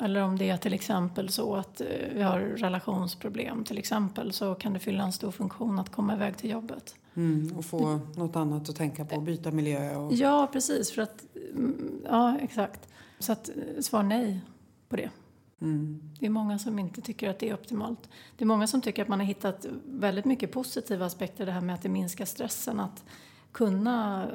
Eller 0.01 0.23
om 0.23 0.39
det 0.39 0.51
är 0.51 0.57
till 0.57 0.75
exempel 0.75 1.29
så 1.29 1.57
att 1.57 1.81
eh, 1.81 1.87
vi 2.15 2.23
har 2.23 2.41
relationsproblem 2.41 3.65
till 3.65 3.79
exempel 3.79 4.33
så 4.33 4.55
kan 4.55 4.73
det 4.73 4.79
fylla 4.79 5.05
en 5.05 5.13
stor 5.13 5.31
funktion 5.31 5.79
att 5.79 5.91
komma 5.91 6.15
iväg 6.15 6.37
till 6.37 6.51
jobbet. 6.51 6.95
Mm, 7.15 7.57
och 7.57 7.65
få 7.65 8.01
något 8.17 8.37
annat 8.37 8.69
att 8.69 8.77
tänka 8.77 9.05
på, 9.05 9.21
byta 9.21 9.51
miljö. 9.51 9.97
Och... 9.97 10.13
Ja, 10.13 10.49
precis. 10.53 10.91
För 10.91 11.03
att, 11.03 11.25
mm, 11.51 12.03
ja, 12.09 12.39
exakt. 12.39 12.89
Så 13.19 13.33
att 13.33 13.49
eh, 13.49 13.81
svar 13.81 14.03
nej 14.03 14.41
på 14.89 14.97
det. 14.97 15.11
Mm. 15.61 16.01
Det 16.21 16.27
är 16.27 16.31
många 16.31 16.59
som 16.59 16.79
inte 16.79 17.01
tycker 17.01 17.31
att 17.31 17.39
det 17.39 17.49
är 17.49 17.55
optimalt. 17.55 18.09
Det 18.37 18.45
är 18.45 18.47
många 18.47 18.67
som 18.67 18.81
tycker 18.81 19.03
att 19.03 19.09
man 19.09 19.21
har 19.21 19.27
hittat 19.27 19.67
väldigt 19.85 20.25
mycket 20.25 20.53
positiva 20.53 21.07
aspekter 21.07 21.47
det 21.47 21.53
här 21.53 21.61
med 21.61 21.75
att 21.75 21.83
det 21.83 21.89
minskar 21.89 22.25
stressen. 22.25 22.81
Att 22.81 23.05
kunna 23.53 24.29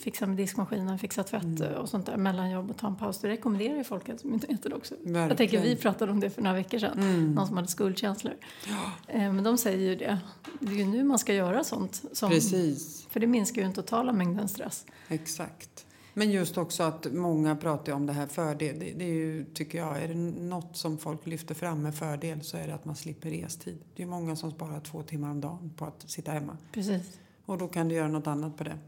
fixa 0.00 0.26
med 0.26 0.36
diskmaskinen, 0.36 0.98
fixa 0.98 1.24
tvätt 1.24 1.42
mm. 1.42 1.74
och 1.74 1.88
sånt 1.88 2.06
där 2.06 2.16
mellan 2.16 2.50
jobb 2.50 2.70
och 2.70 2.76
ta 2.76 2.86
en 2.86 2.96
paus. 2.96 3.18
Det 3.18 3.28
rekommenderar 3.28 3.76
ju 3.76 3.84
Folkhälsomyndigheten 3.84 4.72
också. 4.72 4.94
Verkligen. 4.94 5.28
Jag 5.28 5.36
tänker, 5.36 5.62
vi 5.62 5.76
pratade 5.76 6.12
om 6.12 6.20
det 6.20 6.30
för 6.30 6.42
några 6.42 6.56
veckor 6.56 6.78
sedan, 6.78 6.98
mm. 6.98 7.34
någon 7.34 7.46
som 7.46 7.56
hade 7.56 7.68
skuldkänslor. 7.68 8.34
Ja. 8.68 9.14
Eh, 9.14 9.32
men 9.32 9.44
de 9.44 9.58
säger 9.58 9.78
ju 9.78 9.96
det. 9.96 10.18
Det 10.60 10.72
är 10.72 10.76
ju 10.76 10.84
nu 10.84 11.04
man 11.04 11.18
ska 11.18 11.34
göra 11.34 11.64
sånt. 11.64 12.02
Som, 12.12 12.30
Precis. 12.30 13.06
För 13.10 13.20
det 13.20 13.26
minskar 13.26 13.56
ju 13.56 13.62
den 13.62 13.74
totala 13.74 14.12
mängden 14.12 14.48
stress. 14.48 14.86
Exakt. 15.08 15.86
Men 16.14 16.30
just 16.30 16.58
också 16.58 16.82
att 16.82 17.12
många 17.12 17.56
pratar 17.56 17.92
om 17.92 18.06
det 18.06 18.12
här 18.12 18.26
fördel. 18.26 18.78
Det, 18.78 18.92
det 18.92 19.04
är 19.04 19.14
ju, 19.14 19.44
tycker 19.44 19.78
jag, 19.78 20.02
är 20.02 20.08
det 20.08 20.14
något 20.14 20.76
som 20.76 20.98
folk 20.98 21.26
lyfter 21.26 21.54
fram 21.54 21.82
med 21.82 21.94
fördel 21.94 22.42
så 22.42 22.56
är 22.56 22.66
det 22.66 22.74
att 22.74 22.84
man 22.84 22.96
slipper 22.96 23.30
restid. 23.30 23.78
Det 23.96 24.02
är 24.02 24.06
många 24.06 24.36
som 24.36 24.50
sparar 24.50 24.80
två 24.80 25.02
timmar 25.02 25.30
om 25.30 25.40
dagen 25.40 25.72
på 25.76 25.84
att 25.84 26.10
sitta 26.10 26.32
hemma. 26.32 26.56
Precis. 26.72 27.18
Och 27.46 27.58
då 27.58 27.68
kan 27.68 27.88
du 27.88 27.94
göra 27.94 28.08
något 28.08 28.26
annat 28.26 28.56
på 28.56 28.64
det. 28.64 28.78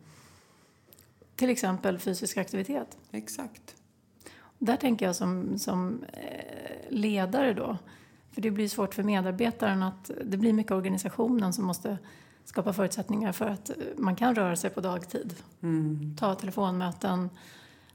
Till 1.36 1.50
exempel 1.50 1.98
fysisk 1.98 2.36
aktivitet. 2.36 2.98
Exakt. 3.10 3.76
Där 4.58 4.76
tänker 4.76 5.06
jag 5.06 5.16
som, 5.16 5.58
som 5.58 6.04
eh, 6.12 6.90
ledare 6.90 7.52
då, 7.54 7.78
för 8.30 8.40
det 8.40 8.50
blir 8.50 8.68
svårt 8.68 8.94
för 8.94 9.02
medarbetaren 9.02 9.82
att 9.82 10.10
det 10.24 10.36
blir 10.36 10.52
mycket 10.52 10.72
organisationen 10.72 11.52
som 11.52 11.64
måste 11.64 11.98
skapa 12.44 12.72
förutsättningar 12.72 13.32
för 13.32 13.46
att 13.46 13.70
eh, 13.70 13.76
man 13.96 14.16
kan 14.16 14.34
röra 14.34 14.56
sig 14.56 14.70
på 14.70 14.80
dagtid. 14.80 15.34
Mm. 15.62 16.16
Ta 16.20 16.34
telefonmöten. 16.34 17.30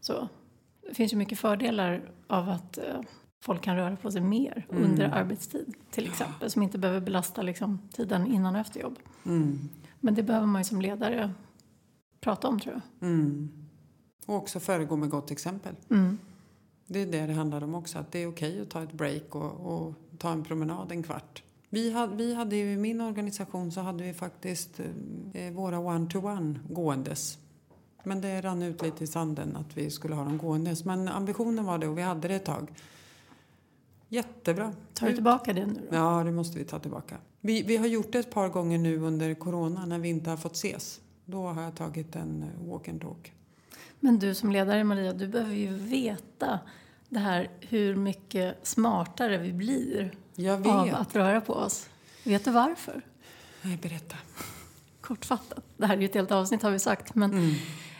Så. 0.01 0.27
Det 0.87 0.95
finns 0.95 1.13
ju 1.13 1.17
mycket 1.17 1.39
fördelar 1.39 2.11
av 2.27 2.49
att 2.49 2.77
eh, 2.77 3.01
folk 3.41 3.61
kan 3.61 3.75
röra 3.75 3.95
på 3.95 4.11
sig 4.11 4.21
mer 4.21 4.65
Mm. 4.71 4.83
under 4.83 5.09
arbetstid 5.09 5.73
till 5.91 6.05
exempel. 6.07 6.49
Som 6.49 6.63
inte 6.63 6.77
behöver 6.77 6.99
belasta 6.99 7.41
liksom, 7.41 7.89
tiden 7.93 8.27
innan 8.27 8.55
och 8.55 8.61
efter 8.61 8.79
jobb. 8.79 8.99
Mm. 9.25 9.69
Men 9.99 10.13
det 10.15 10.23
behöver 10.23 10.47
man 10.47 10.61
ju 10.61 10.65
som 10.65 10.81
ledare 10.81 11.33
prata 12.21 12.47
om 12.47 12.59
tror 12.59 12.73
jag. 12.73 13.09
Mm. 13.09 13.49
Och 14.25 14.35
också 14.35 14.59
föregå 14.59 14.95
med 14.95 15.09
gott 15.09 15.31
exempel. 15.31 15.75
Mm. 15.89 16.17
Det 16.87 16.99
är 16.99 17.05
det 17.05 17.27
det 17.27 17.33
handlar 17.33 17.63
om 17.63 17.75
också, 17.75 17.99
att 17.99 18.11
det 18.11 18.19
är 18.23 18.27
okej 18.27 18.61
att 18.61 18.69
ta 18.69 18.83
ett 18.83 18.93
break 18.93 19.35
och, 19.35 19.51
och 19.51 19.93
ta 20.17 20.31
en 20.31 20.43
promenad 20.43 20.91
en 20.91 21.03
kvart. 21.03 21.43
Vi 21.69 21.91
hade, 21.91 22.15
vi 22.15 22.33
hade 22.33 22.55
ju 22.55 22.71
i 22.71 22.77
min 22.77 23.01
organisation 23.01 23.71
så 23.71 23.81
hade 23.81 24.03
vi 24.03 24.13
faktiskt 24.13 24.79
eh, 25.33 25.51
våra 25.53 25.79
one-to-one 25.79 26.59
gåendes. 26.69 27.37
Men 28.03 28.21
det 28.21 28.41
rann 28.41 28.63
ut 28.63 28.81
lite 28.81 29.03
i 29.03 29.07
sanden 29.07 29.55
att 29.55 29.77
vi 29.77 29.89
skulle 29.89 30.15
ha 30.15 30.23
dem 30.23 30.37
gåendes. 30.37 30.85
Men 30.85 31.07
ambitionen 31.07 31.65
var 31.65 31.77
det 31.77 31.87
och 31.87 31.97
vi 31.97 32.01
hade 32.01 32.27
det 32.27 32.35
ett 32.35 32.45
tag. 32.45 32.71
Jättebra. 34.09 34.73
Tar 34.93 35.07
du 35.07 35.13
tillbaka 35.13 35.53
det 35.53 35.65
nu 35.65 35.87
då? 35.91 35.95
Ja, 35.95 36.21
det 36.25 36.31
måste 36.31 36.57
vi 36.59 36.65
ta 36.65 36.79
tillbaka. 36.79 37.17
Vi, 37.41 37.63
vi 37.63 37.77
har 37.77 37.87
gjort 37.87 38.11
det 38.11 38.19
ett 38.19 38.31
par 38.31 38.49
gånger 38.49 38.77
nu 38.77 38.97
under 38.97 39.33
corona 39.33 39.85
när 39.85 39.99
vi 39.99 40.09
inte 40.09 40.29
har 40.29 40.37
fått 40.37 40.55
ses. 40.55 40.99
Då 41.25 41.47
har 41.47 41.61
jag 41.61 41.75
tagit 41.75 42.15
en 42.15 42.43
eh, 42.43 42.69
walk 42.71 42.87
and 42.87 43.01
talk. 43.01 43.33
Men 43.99 44.19
du 44.19 44.35
som 44.35 44.51
ledare 44.51 44.83
Maria, 44.83 45.13
du 45.13 45.27
behöver 45.27 45.55
ju 45.55 45.73
veta 45.73 46.59
det 47.09 47.19
här 47.19 47.49
hur 47.59 47.95
mycket 47.95 48.67
smartare 48.67 49.37
vi 49.37 49.53
blir 49.53 50.11
av 50.65 50.95
att 50.95 51.15
röra 51.15 51.41
på 51.41 51.53
oss. 51.53 51.89
Vet 52.23 52.45
du 52.45 52.51
varför? 52.51 53.01
Nej, 53.61 53.79
berätta. 53.81 54.15
Kortfattat. 55.01 55.63
Det 55.77 55.85
här 55.85 55.97
är 55.97 56.01
ju 56.01 56.05
ett 56.05 56.15
helt 56.15 56.31
avsnitt 56.31 56.61
har 56.61 56.71
vi 56.71 56.79
sagt. 56.79 57.15
Men 57.15 57.31
Mm. 57.31 57.53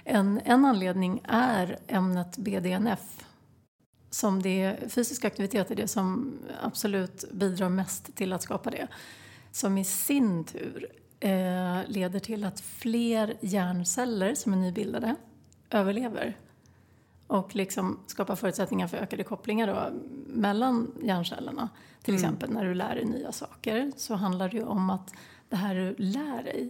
en, 0.04 0.42
en 0.46 0.66
anledning 0.66 1.22
är 1.28 1.80
ämnet 1.88 2.38
BDNF. 2.38 3.00
Som 4.10 4.42
det 4.42 4.78
fysisk 4.94 5.26
aktivitet 5.26 5.72
är 5.72 5.76
det 5.76 5.88
som 5.88 6.34
absolut 6.62 7.32
bidrar 7.32 7.70
mest 7.70 8.16
till 8.16 8.34
att 8.34 8.42
skapa 8.42 8.70
det. 8.70 8.88
Som 9.52 9.78
i 9.78 9.86
sin 9.86 10.44
tur 10.44 10.88
eh, 11.20 11.80
leder 11.88 12.20
till 12.20 12.44
att 12.44 12.60
fler 12.62 13.38
hjärnceller 13.42 14.36
som 14.36 14.54
är 14.54 14.58
nybildade 14.58 15.16
överlever. 15.70 16.38
Och 17.28 17.56
liksom 17.56 18.00
skapar 18.08 18.36
förutsättningar 18.36 18.88
för 18.88 18.98
ökade 18.98 19.24
kopplingar 19.24 19.68
då, 19.68 20.00
mellan 20.28 20.92
hjärncellerna. 21.04 21.70
Till 22.04 22.14
Mm. 22.14 22.24
exempel 22.24 22.50
när 22.50 22.66
du 22.66 22.74
lär 22.74 22.96
dig 22.96 23.06
nya 23.06 23.32
saker 23.32 23.92
så 23.98 24.16
handlar 24.16 24.50
det 24.50 24.58
ju 24.58 24.64
om 24.64 24.90
att 24.90 25.14
det 25.50 25.56
här 25.56 25.76
du 25.76 25.96
lär 25.98 26.44
dig 26.44 26.70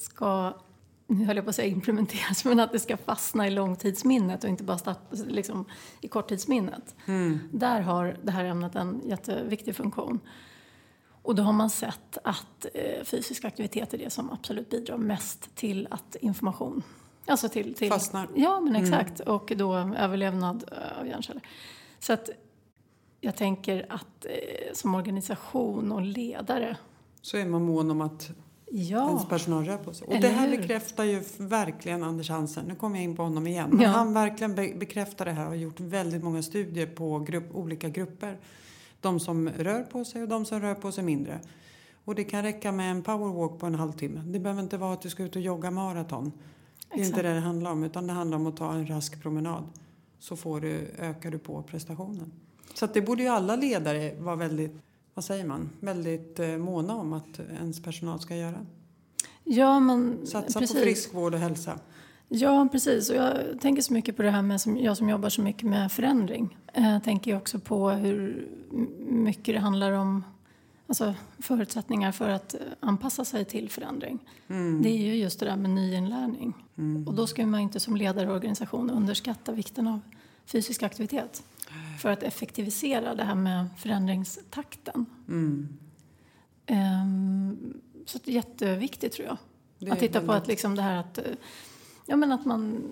ska, 0.00 0.54
nu 1.14 1.24
höll 1.24 1.36
jag 1.36 1.44
på 1.44 1.48
att 1.48 1.56
säga 1.56 1.68
implementeras, 1.68 2.44
men 2.44 2.60
att 2.60 2.72
det 2.72 2.78
ska 2.78 2.96
fastna 2.96 3.46
i 3.46 3.50
långtidsminnet 3.50 4.44
och 4.44 4.50
inte 4.50 4.64
bara 4.64 4.78
start, 4.78 4.98
liksom, 5.26 5.64
i 6.00 6.08
korttidsminnet. 6.08 6.94
Mm. 7.06 7.38
Där 7.52 7.80
har 7.80 8.16
det 8.22 8.32
här 8.32 8.44
ämnet 8.44 8.74
en 8.74 9.02
jätteviktig 9.04 9.76
funktion. 9.76 10.20
Och 11.22 11.34
då 11.34 11.42
har 11.42 11.52
man 11.52 11.70
sett 11.70 12.18
att 12.24 12.66
eh, 12.74 13.04
fysisk 13.04 13.44
aktivitet 13.44 13.94
är 13.94 13.98
det 13.98 14.10
som 14.10 14.30
absolut 14.30 14.70
bidrar 14.70 14.96
mest 14.96 15.54
till 15.54 15.88
att 15.90 16.16
information, 16.20 16.82
alltså 17.26 17.48
till... 17.48 17.74
till 17.74 17.88
Fastnar. 17.88 18.28
Ja, 18.34 18.60
men 18.60 18.76
exakt. 18.76 19.20
Och 19.20 19.52
då 19.56 19.74
överlevnad 19.74 20.64
eh, 20.72 21.00
av 21.00 21.06
hjärnceller. 21.06 21.42
Så 21.98 22.12
att 22.12 22.30
jag 23.20 23.36
tänker 23.36 23.86
att 23.88 24.24
eh, 24.24 24.72
som 24.72 24.94
organisation 24.94 25.92
och 25.92 26.02
ledare, 26.02 26.76
Så 27.22 27.36
är 27.36 27.46
man 27.46 27.62
mån 27.62 27.90
om 27.90 28.00
att 28.00 28.30
ja, 28.76 29.08
ens 29.08 29.28
personal 29.28 29.64
rör 29.64 29.76
på 29.76 29.94
sig. 29.94 30.06
Och 30.06 30.12
Eller 30.14 30.28
det 30.28 30.34
här 30.34 30.48
hur? 30.48 30.56
bekräftar 30.58 31.04
ju 31.04 31.22
verkligen 31.38 32.02
Anders 32.02 32.30
Hansen. 32.30 32.64
Nu 32.66 32.74
kommer 32.74 32.96
jag 32.96 33.04
in 33.04 33.16
på 33.16 33.22
honom 33.22 33.46
igen. 33.46 33.70
Men 33.70 33.80
Ja. 33.80 33.88
han 33.88 34.14
verkligen 34.14 34.54
be- 34.54 34.74
bekräftar 34.78 35.24
det 35.24 35.30
här 35.32 35.42
och 35.42 35.48
har 35.48 35.54
gjort 35.56 35.80
väldigt 35.80 36.24
många 36.24 36.42
studier 36.42 36.86
på 36.86 37.18
grupp, 37.18 37.54
olika 37.54 37.88
grupper. 37.88 38.38
De 39.00 39.20
som 39.20 39.48
rör 39.48 39.82
på 39.82 40.04
sig 40.04 40.22
och 40.22 40.28
de 40.28 40.44
som 40.44 40.60
rör 40.60 40.74
på 40.74 40.92
sig 40.92 41.04
mindre. 41.04 41.40
Och 42.04 42.14
det 42.14 42.24
kan 42.24 42.42
räcka 42.42 42.72
med 42.72 42.90
en 42.90 43.02
powerwalk 43.02 43.58
på 43.58 43.66
en 43.66 43.74
halvtimme. 43.74 44.20
Det 44.26 44.38
behöver 44.40 44.62
inte 44.62 44.76
vara 44.76 44.92
att 44.92 45.02
du 45.02 45.10
ska 45.10 45.22
ut 45.22 45.36
och 45.36 45.42
jogga 45.42 45.70
maraton. 45.70 46.32
Det 46.94 47.00
är 47.00 47.04
inte 47.04 47.22
det 47.22 47.34
det 47.34 47.40
handlar 47.40 47.70
om 47.72 47.84
utan 47.84 48.06
det 48.06 48.12
handlar 48.12 48.36
om 48.38 48.46
att 48.46 48.56
ta 48.56 48.72
en 48.72 48.86
rask 48.86 49.22
promenad. 49.22 49.64
Så 50.18 50.36
får 50.36 50.60
du, 50.60 50.90
ökar 50.98 51.30
du 51.30 51.38
på 51.38 51.62
prestationen. 51.62 52.32
Så 52.74 52.86
det 52.86 53.02
borde 53.02 53.22
ju 53.22 53.28
alla 53.28 53.56
ledare 53.56 54.14
vara 54.18 54.36
väldigt, 54.36 54.72
vad 55.14 55.24
säger 55.24 55.44
man, 55.44 55.70
väldigt 55.80 56.38
eh, 56.38 56.56
måna 56.56 56.94
om 56.94 57.12
att 57.12 57.40
ens 57.40 57.82
personal 57.82 58.20
ska 58.20 58.36
göra. 58.36 58.66
ja 59.44 59.80
men 59.80 60.26
Satsa 60.26 60.60
precis. 60.60 60.76
på 60.76 60.82
friskvård 60.82 61.34
och 61.34 61.40
hälsa. 61.40 61.78
Ja, 62.28 62.68
precis. 62.72 63.10
Och 63.10 63.16
jag 63.16 63.60
tänker 63.60 63.82
så 63.82 63.92
mycket 63.92 64.16
på 64.16 64.22
det 64.22 64.30
här 64.30 64.42
med, 64.42 64.60
som, 64.60 64.78
jag 64.78 64.96
som 64.96 65.08
jobbar 65.08 65.28
så 65.28 65.42
mycket 65.42 65.68
med 65.68 65.92
förändring. 65.92 66.58
Eh, 66.72 66.98
tänker 67.02 67.36
också 67.36 67.58
på 67.58 67.90
hur 67.90 68.48
mycket 69.08 69.54
det 69.54 69.60
handlar 69.60 69.92
om 69.92 70.24
alltså, 70.86 71.14
förutsättningar 71.38 72.12
för 72.12 72.28
att 72.28 72.54
eh, 72.54 72.60
anpassa 72.80 73.24
sig 73.24 73.44
till 73.44 73.70
förändring. 73.70 74.18
Mm. 74.48 74.82
Det 74.82 74.88
är 74.88 74.98
ju 74.98 75.14
just 75.14 75.40
det 75.40 75.46
där 75.46 75.56
med 75.56 75.70
nyinlärning. 75.70 76.54
Och 77.06 77.14
då 77.14 77.26
ska 77.26 77.46
man 77.46 77.60
inte 77.60 77.80
som 77.80 77.96
ledare 77.96 78.28
och 78.28 78.34
organisation 78.34 78.90
underskatta 78.90 79.52
vikten 79.52 79.88
av 79.88 80.00
fysisk 80.46 80.82
aktivitet. 80.82 81.42
För 82.00 82.10
att 82.10 82.22
effektivisera 82.22 83.14
det 83.14 83.24
här 83.24 83.34
med 83.34 83.66
förändringstakten. 83.78 85.06
Mm. 85.28 85.68
Ehm, 86.66 87.80
så 88.06 88.18
det 88.24 88.30
är 88.30 88.34
jätteviktigt 88.34 89.12
tror 89.12 89.26
jag. 89.26 89.36
Det 89.78 89.90
Att 89.90 89.98
titta 89.98 90.20
på 90.20 90.32
att, 90.32 90.46
liksom 90.46 90.74
det 90.74 90.82
här 90.82 90.96
att, 90.96 91.18
eh, 91.18 91.24
ja, 92.06 92.16
men 92.16 92.32
att 92.32 92.44
man 92.44 92.82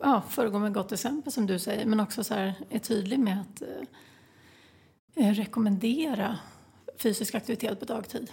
ja, 0.00 0.22
föregår 0.28 0.58
med 0.58 0.74
gott 0.74 0.92
exempel 0.92 1.32
som 1.32 1.46
du 1.46 1.58
säger 1.58 1.86
men 1.86 2.00
också 2.00 2.24
så 2.24 2.34
här, 2.34 2.54
är 2.70 2.78
tydlig 2.78 3.18
med 3.18 3.40
att 3.40 3.62
eh, 5.14 5.30
rekommendera 5.34 6.38
fysisk 6.98 7.34
aktivitet 7.34 7.80
på 7.80 7.84
dagtid. 7.84 8.30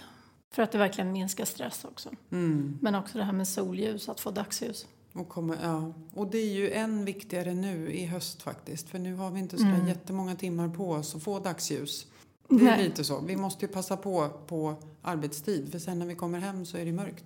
För 0.52 0.62
att 0.62 0.72
det 0.72 0.78
verkligen 0.78 1.12
minskar 1.12 1.44
stress 1.44 1.84
också. 1.84 2.10
Mm. 2.30 2.78
Men 2.82 2.94
också 2.94 3.18
det 3.18 3.24
här 3.24 3.32
med 3.32 3.48
solljus, 3.48 4.08
att 4.08 4.20
få 4.20 4.30
dagsljus. 4.30 4.86
Och, 5.12 5.28
komma, 5.28 5.56
ja. 5.62 5.92
och 6.14 6.26
det 6.30 6.38
är 6.38 6.52
ju 6.54 6.70
än 6.72 7.04
viktigare 7.04 7.54
nu 7.54 7.92
i 7.92 8.06
höst 8.06 8.42
faktiskt. 8.42 8.88
För 8.88 8.98
nu 8.98 9.14
har 9.14 9.30
vi 9.30 9.38
inte 9.40 9.58
så 9.58 9.64
Mm. 9.64 9.88
jättemånga 9.88 10.36
timmar 10.36 10.68
på 10.68 10.90
oss 10.90 11.14
att 11.14 11.22
få 11.22 11.38
dagsljus. 11.38 12.06
Det 12.48 12.54
är 12.54 12.58
Nej. 12.62 12.84
lite 12.88 13.04
så. 13.04 13.20
Vi 13.20 13.36
måste 13.36 13.66
ju 13.66 13.72
passa 13.72 13.96
på 13.96 14.28
på 14.46 14.74
arbetstid. 15.02 15.72
För 15.72 15.78
sen 15.78 15.98
när 15.98 16.06
vi 16.06 16.14
kommer 16.14 16.38
hem 16.38 16.66
så 16.66 16.76
är 16.76 16.84
det 16.84 16.92
mörkt. 16.92 17.24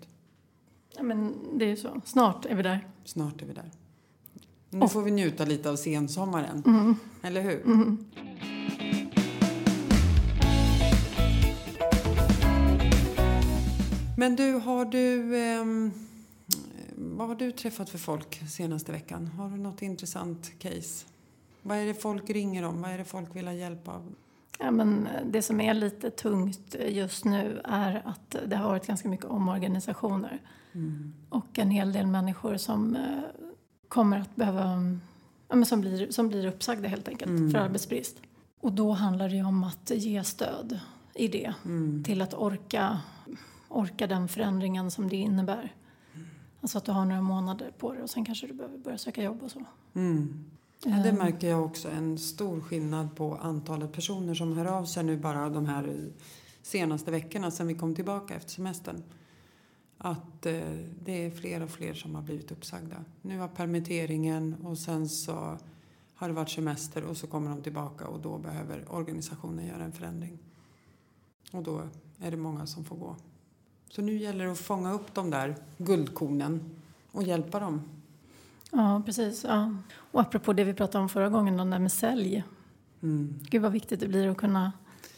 Ja, 0.96 1.02
men 1.02 1.34
det 1.58 1.64
är 1.70 1.76
så. 1.76 2.00
Snart 2.04 2.44
är 2.46 2.54
vi 2.54 2.62
där. 2.62 2.88
Snart 3.04 3.42
är 3.42 3.46
vi 3.46 3.52
där. 3.52 3.70
Nu 4.70 4.88
får 4.88 5.02
vi 5.02 5.10
njuta 5.10 5.44
lite 5.44 5.70
av 5.70 5.76
sensommaren. 5.76 6.62
Mm. 6.66 6.96
Eller 7.22 7.42
hur? 7.42 7.62
Mm. 7.64 8.04
Men 14.16 14.36
du, 14.36 14.52
har 14.52 14.84
du... 14.84 15.36
ehm, 15.38 15.90
vad 16.96 17.28
har 17.28 17.34
du 17.34 17.52
träffat 17.52 17.90
för 17.90 17.98
folk 17.98 18.42
senaste 18.50 18.92
veckan? 18.92 19.26
Har 19.26 19.50
du 19.50 19.56
något 19.56 19.82
intressant 19.82 20.52
case? 20.58 21.06
Vad 21.62 21.78
är 21.78 21.86
det 21.86 21.94
folk 21.94 22.30
ringer 22.30 22.62
om? 22.62 22.82
Vad 22.82 22.90
är 22.90 22.98
det 22.98 23.04
folk 23.04 23.36
vill 23.36 23.46
ha 23.46 23.54
hjälp 23.54 23.88
av? 23.88 24.14
Ja, 24.58 24.70
men 24.70 25.08
det 25.26 25.42
som 25.42 25.60
är 25.60 25.74
lite 25.74 26.10
tungt 26.10 26.76
just 26.88 27.24
nu 27.24 27.60
är 27.64 28.02
att 28.04 28.36
det 28.46 28.56
har 28.56 28.68
varit 28.68 28.86
ganska 28.86 29.08
mycket 29.08 29.26
omorganisationer. 29.26 30.40
Och 31.28 31.58
en 31.58 31.70
hel 31.70 31.92
del 31.92 32.06
människor 32.06 32.56
som 32.56 32.96
eh, 32.96 33.02
kommer 33.88 34.20
att 34.20 34.36
behöva, 34.36 34.70
ja, 35.48 35.56
men 35.56 35.66
som, 35.66 35.80
blir, 35.80 36.10
som 36.10 36.28
blir 36.28 36.46
uppsagda 36.46 36.88
helt 36.88 37.08
enkelt 37.08 37.30
Mm. 37.30 37.50
för 37.50 37.58
arbetsbrist. 37.58 38.16
Och 38.60 38.72
då 38.72 38.92
handlar 38.92 39.28
det 39.28 39.34
ju 39.36 39.44
om 39.44 39.64
att 39.64 39.90
ge 39.94 40.24
stöd 40.24 40.80
i 41.14 41.28
det 41.28 41.54
Mm. 41.64 42.04
till 42.04 42.22
att 42.22 42.34
orka, 42.34 43.00
orka 43.68 44.06
den 44.06 44.28
förändringen 44.28 44.90
som 44.90 45.08
det 45.08 45.16
innebär. 45.16 45.72
Alltså 46.64 46.78
att 46.78 46.84
du 46.84 46.92
har 46.92 47.04
några 47.04 47.22
månader 47.22 47.72
på 47.78 47.92
dig 47.92 48.02
och 48.02 48.10
sen 48.10 48.24
kanske 48.24 48.46
du 48.46 48.52
behöver 48.52 48.78
börja 48.78 48.98
söka 48.98 49.22
jobb 49.22 49.42
och 49.42 49.50
så. 49.50 49.64
Mm. 49.94 50.44
Ja, 50.84 50.90
det 50.90 51.08
Eh, 51.08 51.14
märker 51.14 51.48
jag 51.48 51.64
också. 51.64 51.88
En 51.90 52.18
stor 52.18 52.60
skillnad 52.60 53.16
på 53.16 53.36
antalet 53.36 53.92
personer 53.92 54.34
som 54.34 54.56
hör 54.56 54.64
av 54.66 54.84
sig 54.84 55.04
nu 55.04 55.16
bara 55.16 55.48
de 55.48 55.66
här 55.66 56.12
senaste 56.62 57.10
veckorna 57.10 57.50
sedan 57.50 57.66
vi 57.66 57.74
kom 57.74 57.94
tillbaka 57.94 58.34
efter 58.34 58.50
semestern. 58.50 59.02
Att 59.98 60.46
eh, 60.46 60.60
det 61.04 61.26
är 61.26 61.30
fler 61.30 61.62
och 61.62 61.70
fler 61.70 61.94
som 61.94 62.14
har 62.14 62.22
blivit 62.22 62.52
uppsagda. 62.52 63.04
Nu 63.22 63.38
har 63.38 63.48
permitteringen 63.48 64.54
och 64.54 64.78
sen 64.78 65.08
så 65.08 65.58
har 66.14 66.28
det 66.28 66.34
varit 66.34 66.50
semester 66.50 67.04
och 67.04 67.16
så 67.16 67.26
kommer 67.26 67.50
de 67.50 67.62
tillbaka 67.62 68.06
och 68.06 68.20
då 68.20 68.38
behöver 68.38 68.92
organisationen 68.92 69.66
göra 69.66 69.84
en 69.84 69.92
förändring. 69.92 70.38
Och 71.52 71.62
då 71.62 71.82
är 72.18 72.30
det 72.30 72.36
många 72.36 72.66
som 72.66 72.84
får 72.84 72.96
gå. 72.96 73.16
Så 73.94 74.02
nu 74.02 74.16
gäller 74.16 74.44
det 74.44 74.52
att 74.52 74.58
fånga 74.58 74.92
upp 74.92 75.14
de 75.14 75.30
där 75.30 75.56
guldkornen 75.78 76.60
och 77.12 77.22
hjälpa 77.22 77.60
dem. 77.60 77.82
Ja, 78.70 79.02
precis. 79.06 79.44
Ja. 79.44 79.76
Och 79.96 80.20
apropå 80.20 80.52
det 80.52 80.64
vi 80.64 80.74
pratade 80.74 81.02
om 81.02 81.08
förra 81.08 81.28
gången, 81.28 81.56
det 81.56 81.64
där 81.64 81.78
med 81.78 81.92
sälj. 81.92 82.44
Mm. 83.02 83.34
Gud 83.50 83.62
vad 83.62 83.72
viktigt 83.72 84.00
det 84.00 84.08
blir 84.08 84.28
att 84.28 84.36
kunna 84.36 84.72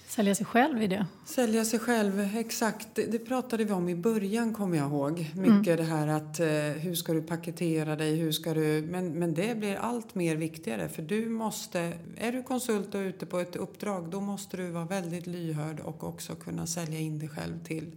sälja 0.06 0.35
sig 0.35 0.47
själv 0.47 0.83
i 0.83 0.87
det. 0.87 1.06
Sälja 1.25 1.64
sig 1.64 1.78
själv, 1.78 2.21
exakt. 2.21 2.88
Det, 2.95 3.12
det 3.12 3.18
pratade 3.18 3.64
vi 3.64 3.73
om 3.73 3.88
i 3.88 3.95
början 3.95 4.54
kommer 4.54 4.76
jag 4.76 4.87
ihåg. 4.87 5.30
Mycket 5.35 5.76
det 5.76 5.85
här 5.85 6.06
att 6.06 6.40
eh, 6.40 6.47
hur 6.83 6.95
ska 6.95 7.12
du 7.12 7.23
paketera 7.23 7.97
dig, 7.97 8.16
hur 8.16 8.33
ska 8.33 8.54
du... 8.54 8.87
Men, 8.90 9.12
men 9.12 9.35
det 9.35 9.59
blir 9.59 9.76
allt 9.76 10.14
mer 10.14 10.37
viktigare 10.37 10.88
för 10.88 11.02
du 11.02 11.28
måste... 11.28 11.92
Är 12.16 12.33
du 12.33 12.42
konsult 12.42 12.95
och 12.95 12.99
ute 12.99 13.26
på 13.26 13.38
ett 13.38 13.56
uppdrag 13.56 14.09
då 14.11 14.21
måste 14.21 14.56
du 14.56 14.71
vara 14.71 14.85
väldigt 14.85 15.26
lyhörd 15.26 15.80
och 15.80 16.04
också 16.04 16.35
kunna 16.35 16.66
sälja 16.66 16.99
in 16.99 17.18
dig 17.18 17.28
själv 17.28 17.64
till, 17.64 17.92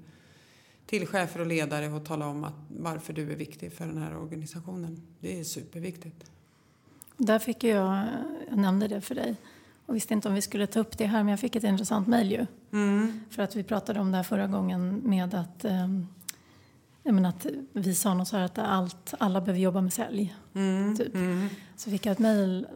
till 0.89 1.07
chefer 1.07 1.39
och 1.39 1.45
ledare 1.45 1.87
och 1.87 2.05
tala 2.05 2.27
om 2.27 2.43
att, 2.43 2.53
varför 2.67 3.13
du 3.13 3.31
är 3.31 3.35
viktig 3.35 3.73
för 3.73 3.85
den 3.85 3.97
här 3.97 4.17
organisationen. 4.17 5.01
Det 5.19 5.39
är 5.39 5.43
superviktigt. 5.43 6.31
Där 7.17 7.39
fick 7.39 7.63
jag, 7.63 8.05
jag 8.49 8.57
nämnde 8.57 8.87
det 8.87 9.01
för 9.01 9.15
dig 9.15 9.35
och 9.85 9.95
visste 9.95 10.13
inte 10.13 10.27
om 10.27 10.33
vi 10.33 10.41
skulle 10.41 10.67
ta 10.67 10.79
upp 10.79 10.97
det 10.97 11.05
här 11.05 11.23
men 11.23 11.29
jag 11.31 11.39
fick 11.39 11.55
ett 11.55 11.63
intressant 11.63 12.07
mejl 12.07 12.31
ju. 12.31 12.45
Mm. 12.71 13.19
För 13.29 13.43
att 13.43 13.55
vi 13.55 13.63
pratade 13.63 13.99
om 13.99 14.11
det 14.11 14.17
här 14.17 14.23
förra 14.23 14.47
gången 14.47 15.01
med 15.03 15.33
att, 15.33 15.65
eh, 15.65 15.87
menar 17.03 17.29
att 17.29 17.45
vi 17.73 17.95
sa 17.95 18.13
något 18.13 18.27
så 18.27 18.37
här 18.37 18.45
att 18.45 18.57
allt, 18.57 19.13
alla 19.19 19.41
behöver 19.41 19.59
jobba 19.59 19.81
med 19.81 19.93
sälj. 19.93 20.35
Mm. 20.53 20.97
Typ. 20.97 21.15
Mm. 21.15 21.47
Så 21.75 21.89
fick 21.89 22.05
jag 22.05 22.11
ett 22.11 22.19
mejl 22.19 22.67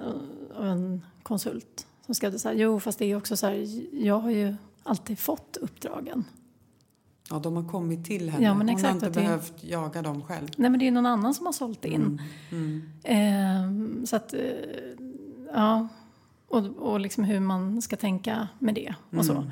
av 0.56 0.68
en 0.68 1.06
konsult 1.24 1.88
som 2.06 2.16
skrev 2.16 2.38
så 2.38 2.48
här, 2.48 2.56
jo 2.56 2.80
fast 2.80 3.00
det 3.00 3.06
är 3.06 3.16
också 3.16 3.38
så 3.38 3.48
här, 3.48 3.68
jag 4.06 4.20
har 4.20 4.30
ju 4.30 4.56
alltid 4.84 5.20
fått 5.20 5.58
uppdragen. 5.62 6.26
Ja, 7.34 7.40
de 7.40 7.56
har 7.56 7.64
kommit 7.70 8.06
till 8.06 8.30
henne. 8.30 8.46
Ja, 8.46 8.54
men 8.54 8.68
Hon 8.70 8.76
exakt, 8.76 8.88
har 8.88 8.94
inte 8.96 9.08
att 9.08 9.14
det- 9.14 9.20
behövt 9.22 9.64
jaga 9.64 10.02
dem 10.02 10.22
själv. 10.24 10.48
Nej 10.58 10.70
men 10.70 10.80
det 10.80 10.88
är 10.88 10.92
någon 10.92 11.06
annan 11.06 11.34
som 11.34 11.46
har 11.46 11.54
sålt 11.54 11.86
in. 11.86 12.22
Mm. 12.52 12.82
Mm. 13.06 14.00
Eh, 14.02 14.06
så 14.06 14.16
att, 14.16 14.34
eh, 14.34 14.40
ja. 15.54 15.88
Och, 16.48 16.66
och 16.66 17.00
liksom 17.00 17.24
hur 17.24 17.40
man 17.40 17.82
ska 17.82 17.96
tänka 17.96 18.48
med 18.60 18.76
det 18.76 18.96
och 19.18 19.26
så. 19.26 19.34
Mm. 19.34 19.50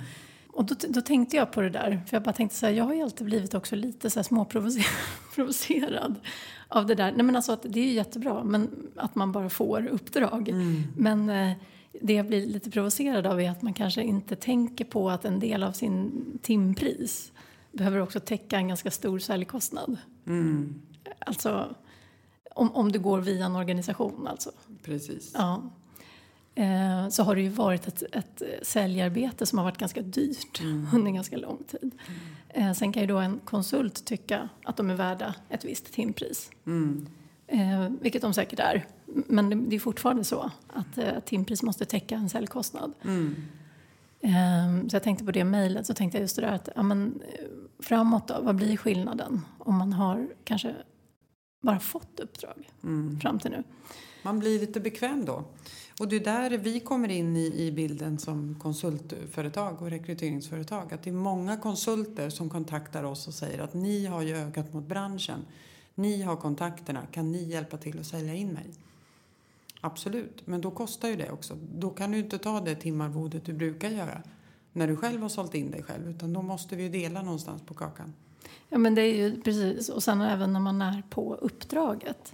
Och 0.53 0.65
då, 0.65 0.75
då 0.89 1.01
tänkte 1.01 1.35
jag 1.35 1.51
på 1.51 1.61
det 1.61 1.69
där, 1.69 2.01
för 2.07 2.15
jag 2.15 2.23
bara 2.23 2.33
tänkte 2.33 2.57
så 2.57 2.65
här, 2.65 2.73
jag 2.73 2.83
har 2.83 2.93
ju 2.93 3.01
alltid 3.01 3.25
blivit 3.27 3.53
också 3.53 3.75
lite 3.75 4.09
så 4.09 4.19
här 4.19 4.23
småprovocerad 4.23 6.15
av 6.67 6.85
det 6.85 6.95
där. 6.95 7.11
Nej 7.11 7.23
men 7.25 7.35
alltså 7.35 7.51
att 7.51 7.63
det 7.69 7.79
är 7.79 7.83
ju 7.85 7.91
jättebra, 7.93 8.43
men 8.43 8.69
att 8.95 9.15
man 9.15 9.31
bara 9.31 9.49
får 9.49 9.87
uppdrag. 9.87 10.49
Mm. 10.49 10.83
Men 10.97 11.29
eh, 11.29 11.51
det 12.01 12.13
jag 12.13 12.27
blir 12.27 12.45
lite 12.47 12.71
provocerad 12.71 13.27
av 13.27 13.41
är 13.41 13.51
att 13.51 13.61
man 13.61 13.73
kanske 13.73 14.03
inte 14.03 14.35
tänker 14.35 14.85
på 14.85 15.09
att 15.09 15.25
en 15.25 15.39
del 15.39 15.63
av 15.63 15.71
sin 15.71 16.11
timpris 16.41 17.31
behöver 17.71 18.01
också 18.01 18.19
täcka 18.19 18.57
en 18.57 18.67
ganska 18.67 18.91
stor 18.91 19.19
säljkostnad. 19.19 19.97
Mm. 20.27 20.81
Alltså 21.19 21.75
om, 22.55 22.75
om 22.75 22.91
du 22.91 22.99
går 22.99 23.19
via 23.19 23.45
en 23.45 23.55
organisation 23.55 24.27
alltså. 24.27 24.51
Precis. 24.83 25.31
Ja. 25.33 25.63
Eh, 26.55 27.09
så 27.09 27.23
har 27.23 27.35
det 27.35 27.41
ju 27.41 27.49
varit 27.49 27.87
ett, 27.87 28.03
ett 28.11 28.41
säljarbete 28.61 29.45
som 29.45 29.57
har 29.57 29.65
varit 29.65 29.77
ganska 29.77 30.01
dyrt 30.01 30.61
under 30.93 31.11
ganska 31.11 31.37
lång 31.37 31.63
tid. 31.63 31.91
Eh, 32.49 32.73
sen 32.73 32.93
kan 32.93 33.01
ju 33.01 33.07
då 33.07 33.17
en 33.17 33.39
konsult 33.45 34.05
tycka 34.05 34.49
att 34.63 34.77
de 34.77 34.89
är 34.89 34.95
värda 34.95 35.35
ett 35.49 35.65
visst 35.65 35.93
timpris. 35.93 36.51
Mm. 36.65 37.07
Eh, 37.47 37.89
vilket 38.01 38.21
de 38.21 38.33
säkert 38.33 38.59
är. 38.59 38.85
Men 39.05 39.49
det, 39.49 39.55
det 39.55 39.75
är 39.75 39.79
fortfarande 39.79 40.23
så 40.23 40.51
att 40.67 40.97
eh, 40.97 41.19
timpris 41.25 41.63
måste 41.63 41.85
täcka 41.85 42.15
en 42.15 42.29
säljkostnad. 42.29 42.93
Mm. 43.03 43.35
Eh, 44.19 44.87
så 44.89 44.95
jag 44.95 45.03
tänkte 45.03 45.25
på 45.25 45.31
det 45.31 45.43
mejlet 45.43 45.87
så 45.87 45.93
tänkte 45.93 46.17
jag 46.17 46.21
just 46.21 46.35
det 46.35 46.41
där 46.41 46.51
att 46.51 46.69
ja, 46.75 46.83
men, 46.83 47.21
eh, 47.27 47.45
framåt 47.81 48.27
då, 48.27 48.41
vad 48.41 48.55
blir 48.55 48.77
skillnaden 48.77 49.41
om 49.57 49.77
man 49.77 49.93
har 49.93 50.27
kanske 50.43 50.75
bara 51.61 51.79
fått 51.79 52.19
uppdrag 52.19 52.69
Mm. 52.83 53.19
fram 53.19 53.39
till 53.39 53.51
nu? 53.51 53.63
Man 54.23 54.39
blir 54.39 54.59
lite 54.59 54.79
bekväm 54.79 55.25
då. 55.25 55.43
Och 55.99 56.07
det 56.07 56.15
är 56.15 56.19
där 56.19 56.57
vi 56.57 56.79
kommer 56.79 57.11
in 57.11 57.35
i, 57.37 57.53
i 57.67 57.71
bilden 57.71 58.19
som 58.19 58.59
konsultföretag 58.59 59.81
och 59.81 59.89
rekryteringsföretag. 59.89 60.93
Att 60.93 61.03
det 61.03 61.09
är 61.09 61.13
många 61.13 61.57
konsulter 61.57 62.29
som 62.29 62.49
kontaktar 62.49 63.03
oss 63.03 63.27
och 63.27 63.33
säger 63.33 63.59
att 63.59 63.73
ni 63.73 64.05
har 64.05 64.21
ju 64.21 64.35
ögat 64.37 64.73
mot 64.73 64.83
branschen. 64.83 65.45
Ni 65.95 66.21
har 66.21 66.35
kontakterna. 66.35 67.05
Kan 67.11 67.31
ni 67.31 67.43
hjälpa 67.43 67.77
till 67.77 67.99
att 67.99 68.05
sälja 68.05 68.33
in 68.33 68.53
mig? 68.53 68.65
Absolut, 69.81 70.47
men 70.47 70.61
då 70.61 70.71
kostar 70.71 71.07
ju 71.09 71.15
det 71.15 71.31
också. 71.31 71.57
Då 71.75 71.89
kan 71.89 72.11
du 72.11 72.19
inte 72.19 72.37
ta 72.37 72.61
det 72.61 72.75
timarvodet 72.75 73.45
du 73.45 73.53
brukar 73.53 73.89
göra 73.89 74.21
när 74.73 74.87
du 74.87 74.95
själv 74.95 75.21
har 75.21 75.29
sålt 75.29 75.55
in 75.55 75.71
dig 75.71 75.83
själv. 75.83 76.09
Utan 76.09 76.33
då 76.33 76.41
måste 76.41 76.75
vi 76.75 76.83
ju 76.83 76.89
dela 76.89 77.21
någonstans 77.21 77.61
på 77.61 77.73
kakan. 77.73 78.13
Ja 78.69 78.77
men 78.77 78.95
det 78.95 79.01
är 79.01 79.15
ju 79.15 79.41
precis, 79.41 79.89
och 79.89 80.03
sen 80.03 80.21
även 80.21 80.53
när 80.53 80.59
man 80.59 80.81
är 80.81 81.03
på 81.09 81.35
uppdraget 81.35 82.33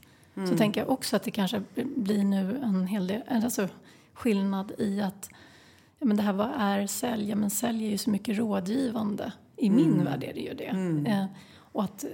så 0.49 0.57
tänker 0.57 0.81
jag 0.81 0.89
också 0.89 1.15
att 1.15 1.23
det 1.23 1.31
kanske 1.31 1.63
blir 1.95 2.23
nu 2.23 2.59
en 2.63 2.87
hel 2.87 3.07
del, 3.07 3.21
alltså 3.29 3.67
skillnad 4.13 4.71
i 4.77 5.01
att 5.01 5.29
ja, 5.99 6.05
men 6.05 6.17
det 6.17 6.23
här 6.23 6.33
vad 6.33 6.51
är 6.57 6.87
sälj? 6.87 7.29
Ja, 7.29 7.35
men 7.35 7.49
sälj 7.49 7.85
är 7.85 7.89
ju 7.89 7.97
så 7.97 8.09
mycket 8.09 8.37
rådgivande. 8.37 9.31
I 9.55 9.69
min 9.69 10.03
värld 10.03 10.23
är 10.23 10.33
det 10.33 10.39
ju 10.39 10.53
det. 10.53 10.67
Eh, 11.11 11.25
och 11.57 11.83
att 11.83 12.03
eh, 12.03 12.09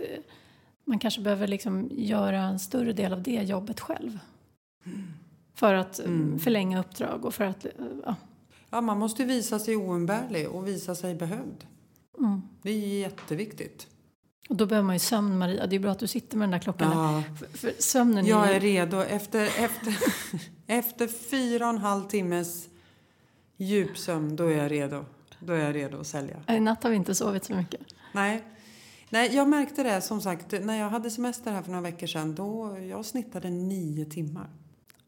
man 0.86 1.00
kanske 1.00 1.22
behöver 1.22 1.48
liksom 1.48 1.90
göra 1.92 2.42
en 2.42 2.60
större 2.60 2.94
del 2.94 3.14
av 3.14 3.24
det 3.24 3.44
jobbet 3.44 3.80
själv. 3.80 4.20
För 5.56 5.74
att 5.74 6.00
eh, 6.00 6.38
förlänga 6.40 6.80
uppdrag 6.80 7.26
och 7.26 7.34
för 7.34 7.44
att, 7.44 7.66
eh, 7.66 7.72
ja. 8.06 8.16
Ja, 8.74 8.82
man 8.82 9.00
måste 9.00 9.26
visa 9.26 9.60
sig 9.60 9.76
oumbärlig 9.76 10.50
och 10.50 10.68
visa 10.68 10.96
sig 10.96 11.16
behövd. 11.16 11.66
Mm. 12.20 12.42
Det 12.62 12.70
är 12.70 13.00
jätteviktigt. 13.00 13.88
Och 14.50 14.56
då 14.56 14.66
behöver 14.66 14.86
man 14.86 14.96
ju 14.96 15.00
sömn 15.00 15.38
Maria, 15.38 15.68
det 15.68 15.76
är 15.76 15.80
bra 15.80 15.92
att 15.92 16.00
du 16.00 16.08
sitter 16.08 16.38
med 16.38 16.44
den 16.44 16.52
där 16.52 16.60
klockan. 16.60 16.92
Ja, 16.92 17.24
För, 17.40 17.58
för 17.58 17.74
sömnen 17.80 18.26
jag 18.26 18.50
är 18.50 18.54
är 18.54 18.60
redo. 18.60 18.98
Efter, 18.98 19.46
efter, 19.46 19.98
efter 20.68 21.08
fyra 21.08 21.66
och 21.66 21.70
en 21.74 21.78
halv 21.78 22.08
timmes 22.08 22.68
djupsömn, 23.58 24.36
då 24.36 24.46
är 24.46 24.58
jag 24.58 24.72
redo. 24.72 25.06
Då 25.40 25.54
är 25.54 25.60
jag 25.66 25.76
redo 25.76 26.00
att 26.00 26.08
sälja. 26.08 26.38
I 26.48 26.60
natt 26.60 26.84
har 26.84 26.90
vi 26.90 26.96
inte 26.96 27.16
sovit 27.16 27.44
så 27.44 27.56
mycket. 27.56 27.82
Nej. 28.14 28.44
Nej, 29.10 29.36
jag 29.36 29.50
märkte 29.50 29.84
det 29.84 30.02
som 30.02 30.22
sagt 30.22 30.52
när 30.62 30.80
jag 30.80 30.90
hade 30.90 31.12
semester 31.12 31.52
här 31.52 31.62
för 31.62 31.72
några 31.72 31.82
veckor 31.82 32.08
sedan. 32.08 32.36
Då 32.36 32.78
jag 32.90 33.06
snittade 33.06 33.50
nio 33.50 34.06
timmar. 34.06 34.50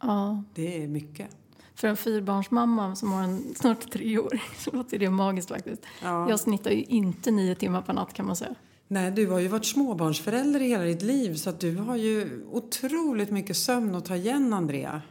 Ja, 0.01 0.43
Det 0.53 0.83
är 0.83 0.87
mycket. 0.87 1.29
För 1.75 1.87
en 1.87 1.97
fyrbarnsmamma 1.97 2.95
som 2.95 3.11
har 3.11 3.23
en 3.23 3.55
snart 3.55 3.91
tre 3.91 4.17
år 4.17 4.39
så 4.57 4.71
låter 4.71 4.99
det 4.99 5.09
magiskt 5.09 5.49
faktiskt. 5.49 5.81
Ja. 6.03 6.29
Jag 6.29 6.39
snittar 6.39 6.71
ju 6.71 6.83
inte 6.83 7.31
nio 7.31 7.55
timmar 7.55 7.81
per 7.81 7.93
natt 7.93 8.13
kan 8.13 8.25
man 8.25 8.35
säga. 8.35 8.55
Nej, 8.87 9.11
du 9.11 9.27
har 9.27 9.39
ju 9.39 9.47
varit 9.47 9.65
småbarnsförälder 9.65 10.61
i 10.61 10.67
hela 10.67 10.83
ditt 10.83 11.01
liv 11.01 11.35
så 11.35 11.51
du 11.51 11.75
har 11.75 11.95
ju 11.95 12.45
otroligt 12.51 13.31
mycket 13.31 13.57
sömn 13.57 13.95
att 13.95 14.05
ta 14.05 14.15
igen, 14.15 14.53
Andrea. 14.53 15.01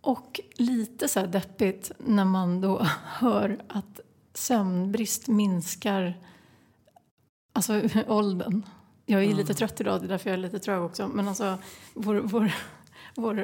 Och 0.00 0.40
lite 0.56 1.08
så 1.08 1.20
här 1.20 1.26
deppigt 1.26 1.92
när 1.98 2.24
man 2.24 2.60
då 2.60 2.78
hör 3.04 3.62
att 3.68 4.00
sömnbrist 4.34 5.28
minskar 5.28 6.18
alltså 7.52 7.80
åldern. 8.08 8.62
Jag 9.06 9.20
är 9.20 9.28
ju 9.28 9.34
lite 9.34 9.54
trött 9.54 9.80
idag, 9.80 10.00
det 10.00 10.06
är 10.06 10.08
därför 10.08 10.30
jag 10.30 10.38
är 10.38 10.42
lite 10.42 10.58
trög 10.58 10.82
också. 10.82 11.08
Men 11.08 11.28
alltså, 11.28 11.58
vår, 11.94 12.14
vår, 12.14 12.52
vår, 13.14 13.34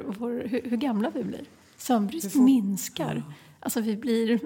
hur, 0.49 0.71
hur 0.71 0.77
gamla 0.77 1.11
vi 1.11 1.25
blir. 1.25 1.45
Sömnbrist 1.79 2.33
får- 2.33 2.41
minskar. 2.41 3.23
Alltså 3.61 3.81
vi 3.81 3.97
blir... 3.97 4.41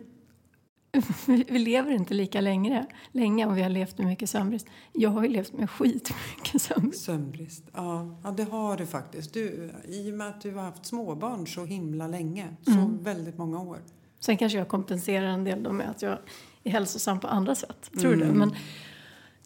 Vi 1.26 1.58
lever 1.58 1.90
inte 1.90 2.14
lika 2.14 2.40
länge, 2.40 2.86
länge 3.12 3.46
om 3.46 3.54
vi 3.54 3.62
har 3.62 3.70
levt 3.70 3.98
med 3.98 4.06
mycket 4.06 4.30
sömnbrist. 4.30 4.66
Jag 4.92 5.10
har 5.10 5.22
ju 5.22 5.28
levt 5.28 5.52
med 5.52 5.70
skitmycket 5.70 6.62
sömnbrist. 6.62 7.04
Sömnbrist. 7.04 7.64
Ja, 7.74 8.20
ja, 8.24 8.30
det 8.30 8.42
har 8.44 8.76
du 8.76 8.86
faktiskt. 8.86 9.34
Du, 9.34 9.72
I 9.88 10.10
och 10.12 10.14
med 10.14 10.28
att 10.28 10.40
du 10.40 10.54
har 10.54 10.62
haft 10.62 10.86
småbarn 10.86 11.46
så 11.46 11.64
himla 11.64 12.06
länge. 12.06 12.56
Så 12.64 12.90
väldigt 13.02 13.38
många 13.38 13.60
år. 13.60 13.78
Sen 14.20 14.36
kanske 14.36 14.58
jag 14.58 14.68
kompenserar 14.68 15.26
en 15.26 15.44
del 15.44 15.62
då 15.62 15.72
med 15.72 15.90
att 15.90 16.02
jag 16.02 16.18
är 16.64 16.70
hälsosam 16.70 17.20
på 17.20 17.26
andra 17.28 17.54
sätt. 17.54 17.90
Tror 18.00 18.14
du? 18.16 18.24
Men, 18.24 18.54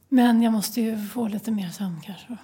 men 0.09 0.43
jag 0.43 0.53
måste 0.53 0.81
ju 0.81 0.99
få 0.99 1.29
lite 1.29 1.51
mer 1.51 1.69
sömn 1.71 2.01
kanske. 2.05 2.37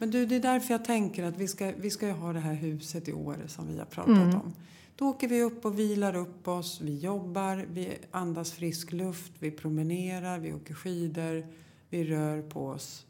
Men 0.00 0.10
du, 0.10 0.26
det 0.26 0.36
är 0.36 0.40
därför 0.40 0.74
jag 0.74 0.84
tänker 0.84 1.24
att 1.24 1.36
vi 1.36 1.48
ska, 1.48 1.72
vi 1.78 1.90
ska 1.90 2.06
ju 2.06 2.12
ha 2.12 2.32
det 2.32 2.40
här 2.40 2.54
huset 2.54 3.08
i 3.08 3.12
Åre 3.12 3.48
som 3.48 3.68
vi 3.72 3.78
har 3.78 3.84
pratat 3.84 4.34
om. 4.34 4.52
Då 4.96 5.08
åker 5.08 5.28
vi 5.28 5.42
upp 5.42 5.64
och 5.64 5.78
vilar 5.78 6.16
upp 6.16 6.48
oss, 6.48 6.80
vi 6.80 6.98
jobbar, 6.98 7.66
vi 7.70 7.98
andas 8.10 8.52
frisk 8.52 8.92
luft, 8.92 9.32
vi 9.38 9.50
promenerar, 9.50 10.38
vi 10.38 10.52
åker 10.52 10.74
skidor, 10.74 11.46
vi 11.88 12.04
rör 12.04 12.42
på 12.42 12.66
oss 12.66 13.06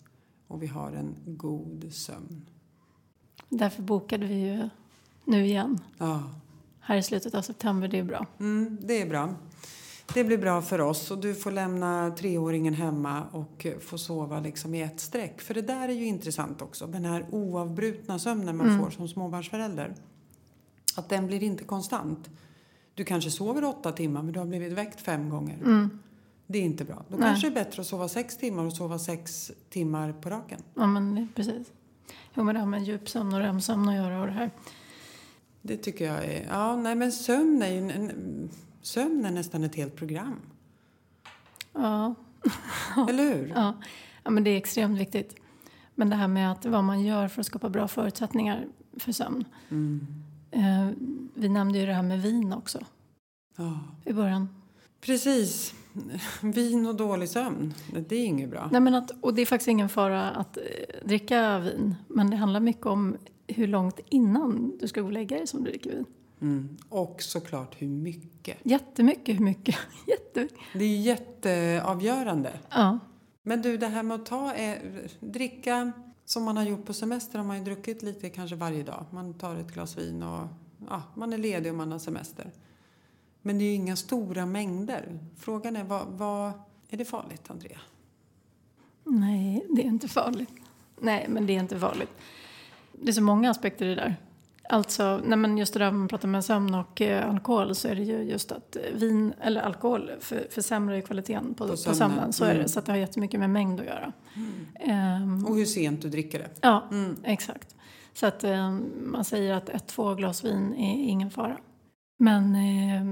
och 0.47 0.63
vi 0.63 0.67
har 0.67 0.93
en 0.93 1.15
god 1.27 1.93
sömn. 1.93 2.47
Därför 3.49 3.83
bokade 3.83 4.27
vi 4.27 4.35
ju 4.35 4.69
nu 5.25 5.47
igen. 5.47 5.79
Ja, 5.99 6.23
Här 6.81 6.97
i 6.97 7.03
slutet 7.03 7.35
av 7.35 7.43
september, 7.43 7.89
det 7.89 7.99
är 7.99 8.05
bra. 8.05 8.27
mm, 8.41 8.79
det 8.81 9.03
är 9.03 9.07
bra. 9.09 9.35
Det 10.15 10.25
blir 10.25 10.39
bra 10.39 10.63
för 10.63 10.81
oss 10.81 11.11
och 11.11 11.19
du 11.19 11.35
får 11.35 11.51
lämna 11.51 12.11
treåringen 12.11 12.75
hemma 12.75 13.25
och 13.33 13.67
eh, 13.67 13.79
få 13.79 13.99
sova 13.99 14.41
liksom 14.41 14.75
i 14.75 14.83
ett 14.83 15.01
streck. 15.01 15.41
För 15.41 15.55
det 15.55 15.63
där 15.63 15.89
är 15.89 15.93
ju 15.93 16.05
intressant 16.07 16.63
också, 16.63 16.87
den 16.87 17.05
här 17.05 17.27
oavbrutna 17.31 18.19
sömnen 18.19 18.57
man 18.57 18.79
får 18.79 18.91
som 18.91 19.09
småbarnsförälder. 19.09 19.95
Att 20.97 21.09
den 21.09 21.27
blir 21.27 21.43
inte 21.43 21.65
konstant. 21.65 22.31
Du 22.95 23.05
kanske 23.05 23.31
sover 23.31 23.65
åtta 23.65 23.93
timmar 23.93 24.23
men 24.23 24.33
du 24.33 24.39
har 24.39 24.47
blivit 24.47 24.73
väckt 24.73 25.01
fem 25.01 25.31
gånger. 25.31 25.89
Det 26.47 26.59
är 26.59 26.63
inte 26.63 26.85
bra. 26.85 27.05
Då 27.09 27.17
Nej. 27.17 27.29
kanske 27.29 27.51
det 27.51 27.61
är 27.61 27.65
bättre 27.65 27.81
att 27.81 27.87
sova 27.89 28.09
sex 28.09 28.37
timmar 28.37 28.65
och 28.65 28.73
sova 28.73 28.99
sex 28.99 29.53
timmar 29.71 30.13
på 30.13 30.31
raken. 30.31 30.63
Ja, 30.75 30.87
men 30.87 31.29
precis. 31.35 31.73
Jo, 32.35 32.43
men 32.45 32.55
det 32.55 32.61
har 32.61 32.67
med 32.67 32.83
djupsömn 32.85 33.35
och 33.35 33.41
REM-sömn 33.41 33.89
att 33.89 33.95
göra 33.95 34.21
och 34.21 34.27
det 34.27 34.33
här. 34.33 34.51
Det 35.63 35.77
tycker 35.77 36.05
jag 36.15 36.25
är... 36.25 36.47
Ja, 36.51 36.77
nej 36.77 36.95
men 36.95 37.13
sömn 37.13 37.63
är 37.63 37.69
ju... 37.73 37.79
en- 37.79 37.91
en- 37.91 38.51
Sömn 38.83 39.25
är 39.25 39.31
nästan 39.31 39.65
ett 39.65 39.75
helt 39.75 39.97
program. 39.97 40.37
Ja, 41.73 42.15
Eller 43.09 43.35
hur? 43.35 43.53
ja. 43.57 43.75
ja, 44.25 44.31
men 44.31 44.45
det 44.45 44.51
är 44.51 44.57
extremt 44.57 44.99
viktigt. 44.99 45.37
Men 45.95 46.11
det 46.11 46.17
här 46.17 46.29
med 46.29 46.53
att 46.53 46.67
vad 46.67 46.85
man 46.85 47.03
gör 47.03 47.29
för 47.29 47.41
att 47.41 47.47
skapa 47.47 47.69
bra 47.69 47.89
förutsättningar 47.89 48.67
för 48.97 49.13
sömn. 49.13 49.45
Mm. 49.71 50.07
Eh, 50.51 50.89
vi 51.35 51.49
nämnde 51.49 51.79
ju 51.79 51.87
det 51.87 51.95
här 51.95 52.03
med 52.03 52.23
vin 52.23 52.53
också 52.53 52.79
Ja. 53.57 53.79
i 54.05 54.13
början. 54.13 54.49
Precis. 55.01 55.75
Vin 56.43 56.87
och 56.87 56.95
dålig 56.95 57.29
sömn, 57.29 57.75
det 58.09 58.17
är 58.17 58.25
inget 58.27 58.51
bra. 58.51 58.69
Nej, 58.73 58.81
men 58.81 58.95
att, 58.95 59.11
och 59.21 59.35
det 59.35 59.43
är 59.43 59.47
faktiskt 59.47 59.69
ingen 59.69 59.89
fara 59.89 60.31
att 60.31 60.57
eh, 60.57 60.63
dricka 61.05 61.59
vin. 61.59 61.95
Men 62.09 62.31
det 62.31 62.37
handlar 62.37 62.61
mycket 62.61 62.87
om 62.87 63.17
hur 63.47 63.67
långt 63.67 64.01
innan 64.09 64.79
du 64.81 64.89
ska 64.89 65.01
gå 65.01 65.07
och 65.07 65.13
lägga 65.13 65.37
dig 65.37 65.47
som 65.47 65.65
du 65.65 65.71
dricker 65.71 65.91
vin. 65.91 66.05
Mm. 66.41 66.77
Och 66.89 67.23
såklart 67.23 67.83
hur 67.83 67.89
mycket. 67.89 68.57
Jättemycket, 68.63 69.37
hur 69.37 69.45
mycket? 69.45 69.77
Jättemycket. 70.07 70.59
Det 70.73 70.85
är 70.85 70.99
jätteavgörande. 70.99 72.53
Ja. 72.71 72.99
Men 73.43 73.63
du, 73.63 73.77
det 73.77 73.87
här 73.87 74.03
med 74.03 74.15
att 74.15 74.27
ta, 74.27 74.55
eh, 74.55 74.79
dricka 75.21 75.93
som 76.25 76.45
man 76.45 76.57
har 76.57 76.65
gjort 76.65 76.87
på 76.87 76.93
semester 76.93 77.39
har 77.39 77.47
man 77.47 77.59
ju 77.59 77.65
druckit 77.65 78.03
lite 78.03 78.31
kanske 78.31 78.57
varje 78.57 78.83
dag. 78.83 79.07
Man 79.11 79.35
tar 79.35 79.57
ett 79.57 79.73
glas 79.73 79.99
vin 79.99 80.23
och 80.23 80.49
ja, 80.89 81.03
man 81.15 81.33
är 81.33 81.39
ledig 81.39 81.73
och 81.73 81.79
man 81.79 81.93
har 81.93 81.99
semester. 81.99 82.53
Men 83.43 83.59
det 83.59 83.65
är 83.65 83.67
ju 83.67 83.75
inga 83.75 83.97
stora 83.97 84.47
mängder. 84.47 85.19
Frågan 85.37 85.77
är, 85.77 85.85
vad, 85.85 86.07
vad 86.07 86.53
är 86.89 86.97
det 86.97 87.05
farligt, 87.05 87.51
Andrea? 87.51 87.81
Nej, 89.05 89.67
det 89.69 89.83
är 89.83 89.87
inte 89.87 90.09
farligt. 90.09 90.53
Nej, 91.01 91.27
men 91.29 91.47
det 91.47 91.57
är 91.57 91.61
inte 91.61 91.79
farligt. 91.79 92.11
Det 92.93 93.09
är 93.09 93.13
så 93.13 93.23
många 93.23 93.51
aspekter 93.51 93.87
i 93.87 93.89
det 93.89 93.95
där. 93.95 94.17
Alltså, 94.73 95.21
nej 95.25 95.39
men 95.39 95.59
just 95.59 95.73
det 95.73 95.79
där 95.79 95.91
man 95.93 96.09
pratar 96.09 96.29
med 96.29 96.45
sömn 96.45 96.75
och 96.75 97.01
eh, 97.01 97.31
alkohol 97.31 97.75
så 97.75 97.89
är 97.89 97.95
det 97.95 98.03
ju 98.03 98.23
just 98.23 98.53
att 98.53 98.77
eh, 98.77 98.83
vin 98.95 99.35
eller 99.41 99.61
alkohol 99.61 100.11
för, 100.21 100.47
försämrar 100.51 100.95
ju 100.95 101.03
kvaliteten 101.03 101.55
på, 101.55 101.69
på, 101.69 101.77
sömnen. 101.77 101.97
sömnen. 101.97 102.33
Så 102.33 102.45
är 102.45 102.51
Mm. 102.51 102.63
det. 102.63 102.69
Så 102.69 102.79
att 102.79 102.87
det 102.87 102.93
har 102.93 102.97
jättemycket 102.99 103.41
med 103.41 103.51
mängd 103.51 103.81
att 103.81 103.87
göra. 103.87 104.13
Ehm, 104.81 105.47
Och 105.47 105.57
hur 105.57 105.65
sent 105.65 106.03
du 106.03 106.09
dricker 106.09 106.39
det. 106.39 106.49
ja, 106.61 106.85
Mm. 106.91 107.17
exakt. 107.25 107.77
Så 108.15 108.27
att 108.27 108.45
eh, 108.45 108.71
man 109.05 109.25
säger 109.25 109.55
att 109.55 109.69
ett, 109.69 109.87
två 109.87 110.15
glas 110.15 110.45
vin 110.45 110.75
är 110.75 111.09
ingen 111.09 111.31
fara. 111.31 111.57
Men 112.19 112.55
eh, 112.55 113.05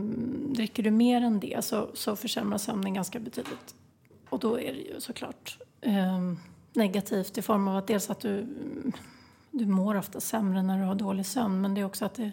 dricker 0.54 0.82
du 0.82 0.90
mer 0.90 1.20
än 1.22 1.40
det 1.40 1.64
så, 1.64 1.88
så 1.94 2.16
försämras 2.16 2.62
sömnen 2.62 2.94
ganska 2.94 3.18
betydligt. 3.20 3.74
Och 4.30 4.38
då 4.38 4.60
är 4.60 4.72
det 4.72 4.78
ju 4.94 5.00
såklart 5.00 5.58
eh, 5.80 6.18
negativt 6.72 7.38
i 7.38 7.42
form 7.42 7.68
av 7.68 7.76
att 7.76 7.86
dels 7.86 8.10
att 8.10 8.20
du, 8.20 8.46
du 9.50 9.66
mår 9.66 9.94
ofta 9.94 10.20
sämre 10.20 10.62
när 10.62 10.78
du 10.78 10.84
har 10.84 10.94
dålig 10.94 11.26
sömn 11.26 11.60
men 11.60 11.74
det 11.74 11.80
är 11.80 11.84
också 11.84 12.04
att 12.04 12.14
det, 12.14 12.32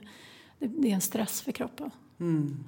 det, 0.59 0.67
det 0.67 0.91
är 0.91 0.95
en 0.95 1.01
stress 1.01 1.41
för 1.41 1.51
kroppen. 1.51 1.91
Mm. 2.19 2.63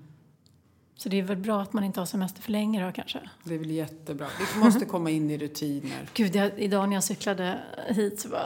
Så 0.97 1.09
det 1.09 1.19
är 1.19 1.23
väl 1.23 1.37
bra 1.37 1.61
att 1.61 1.73
man 1.73 1.83
inte 1.83 1.99
har 2.01 2.05
semester 2.05 2.41
för 2.41 2.51
länge 2.51 2.85
då 2.85 2.91
kanske. 2.91 3.29
Det 3.43 3.53
är 3.53 3.59
väl 3.59 3.71
jättebra. 3.71 4.27
Vi 4.53 4.59
måste 4.59 4.85
komma 4.85 5.09
in 5.09 5.31
i 5.31 5.37
rutiner. 5.37 6.09
Gud, 6.13 6.35
jag, 6.35 6.59
idag 6.59 6.89
när 6.89 6.95
jag 6.95 7.03
cyklade 7.03 7.59
hit 7.87 8.19
så 8.19 8.29
bara, 8.29 8.41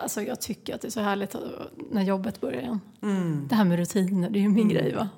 alltså 0.00 0.22
jag 0.22 0.40
tycker 0.40 0.74
att 0.74 0.80
det 0.80 0.88
är 0.88 0.90
så 0.90 1.00
härligt 1.00 1.36
när 1.90 2.02
jobbet 2.02 2.40
börjar 2.40 2.60
igen. 2.60 2.80
Mm. 3.02 3.46
Det 3.48 3.54
här 3.54 3.64
med 3.64 3.78
rutiner, 3.78 4.30
det 4.30 4.38
är 4.38 4.40
ju 4.40 4.48
min 4.48 4.68
grej 4.68 4.94
va? 4.94 5.08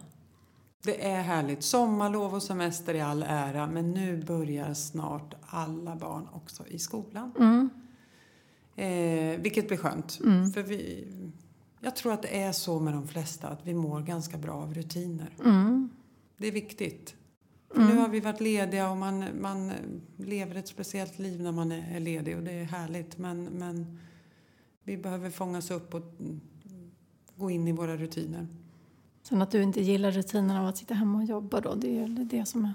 Det 0.85 1.07
är 1.11 1.23
härligt. 1.23 1.63
Sommarlov 1.63 2.35
och 2.35 2.43
semester 2.43 2.95
i 2.95 3.01
all 3.01 3.23
ära, 3.29 3.67
men 3.67 3.91
nu 3.91 4.23
börjar 4.23 4.75
snart 4.75 5.35
alla 5.47 5.97
barn 5.97 6.29
också 6.33 6.67
i 6.67 6.79
skolan. 6.79 7.33
Mm. 7.39 7.71
Vilket 9.37 9.69
blir 9.69 9.79
skönt. 9.79 10.21
Mm. 10.25 10.53
För 10.53 10.63
vi, 10.63 11.07
jag 11.81 11.97
tror 11.97 12.13
att 12.13 12.23
det 12.23 12.43
är 12.43 12.53
så 12.53 12.81
med 12.81 12.93
de 12.93 13.09
flesta, 13.09 13.49
att 13.49 13.67
vi 13.67 13.75
mår 13.75 14.01
ganska 14.01 14.39
bra 14.39 14.55
av 14.55 14.75
rutiner. 14.75 15.37
Mm. 15.45 15.91
Det 16.37 16.47
är 16.47 16.53
viktigt. 16.53 17.15
För 17.75 17.81
Nu 17.81 17.97
har 17.97 18.09
vi 18.09 18.21
varit 18.21 18.41
lediga 18.41 18.91
och 18.91 18.97
man, 18.97 19.25
man 19.41 19.73
lever 20.17 20.55
ett 20.55 20.69
speciellt 20.69 21.19
liv 21.19 21.43
när 21.43 21.53
man 21.53 21.73
är 21.73 22.01
ledig 22.01 22.37
och 22.37 22.43
det 22.43 22.53
är 22.53 22.65
härligt. 22.65 23.19
Men, 23.19 23.45
men 23.45 23.99
vi 24.85 24.97
behöver 24.97 25.31
fångas 25.31 25.71
upp 25.71 25.95
och 25.95 26.01
mm, 26.21 26.41
gå 27.37 27.51
in 27.51 27.69
i 27.69 27.73
våra 27.73 27.97
rutiner. 27.97 28.47
Sen 29.23 29.43
att 29.43 29.51
du 29.51 29.63
inte 29.63 29.81
gillar 29.81 30.11
rutinen 30.11 30.57
av 30.57 30.67
att 30.67 30.77
sitta 30.77 30.95
hemma 30.95 31.19
och 31.19 31.25
jobba 31.25 31.61
då, 31.61 31.75
det 31.75 31.99
är 31.99 32.09
det 32.09 32.47
som 32.47 32.65
är... 32.65 32.73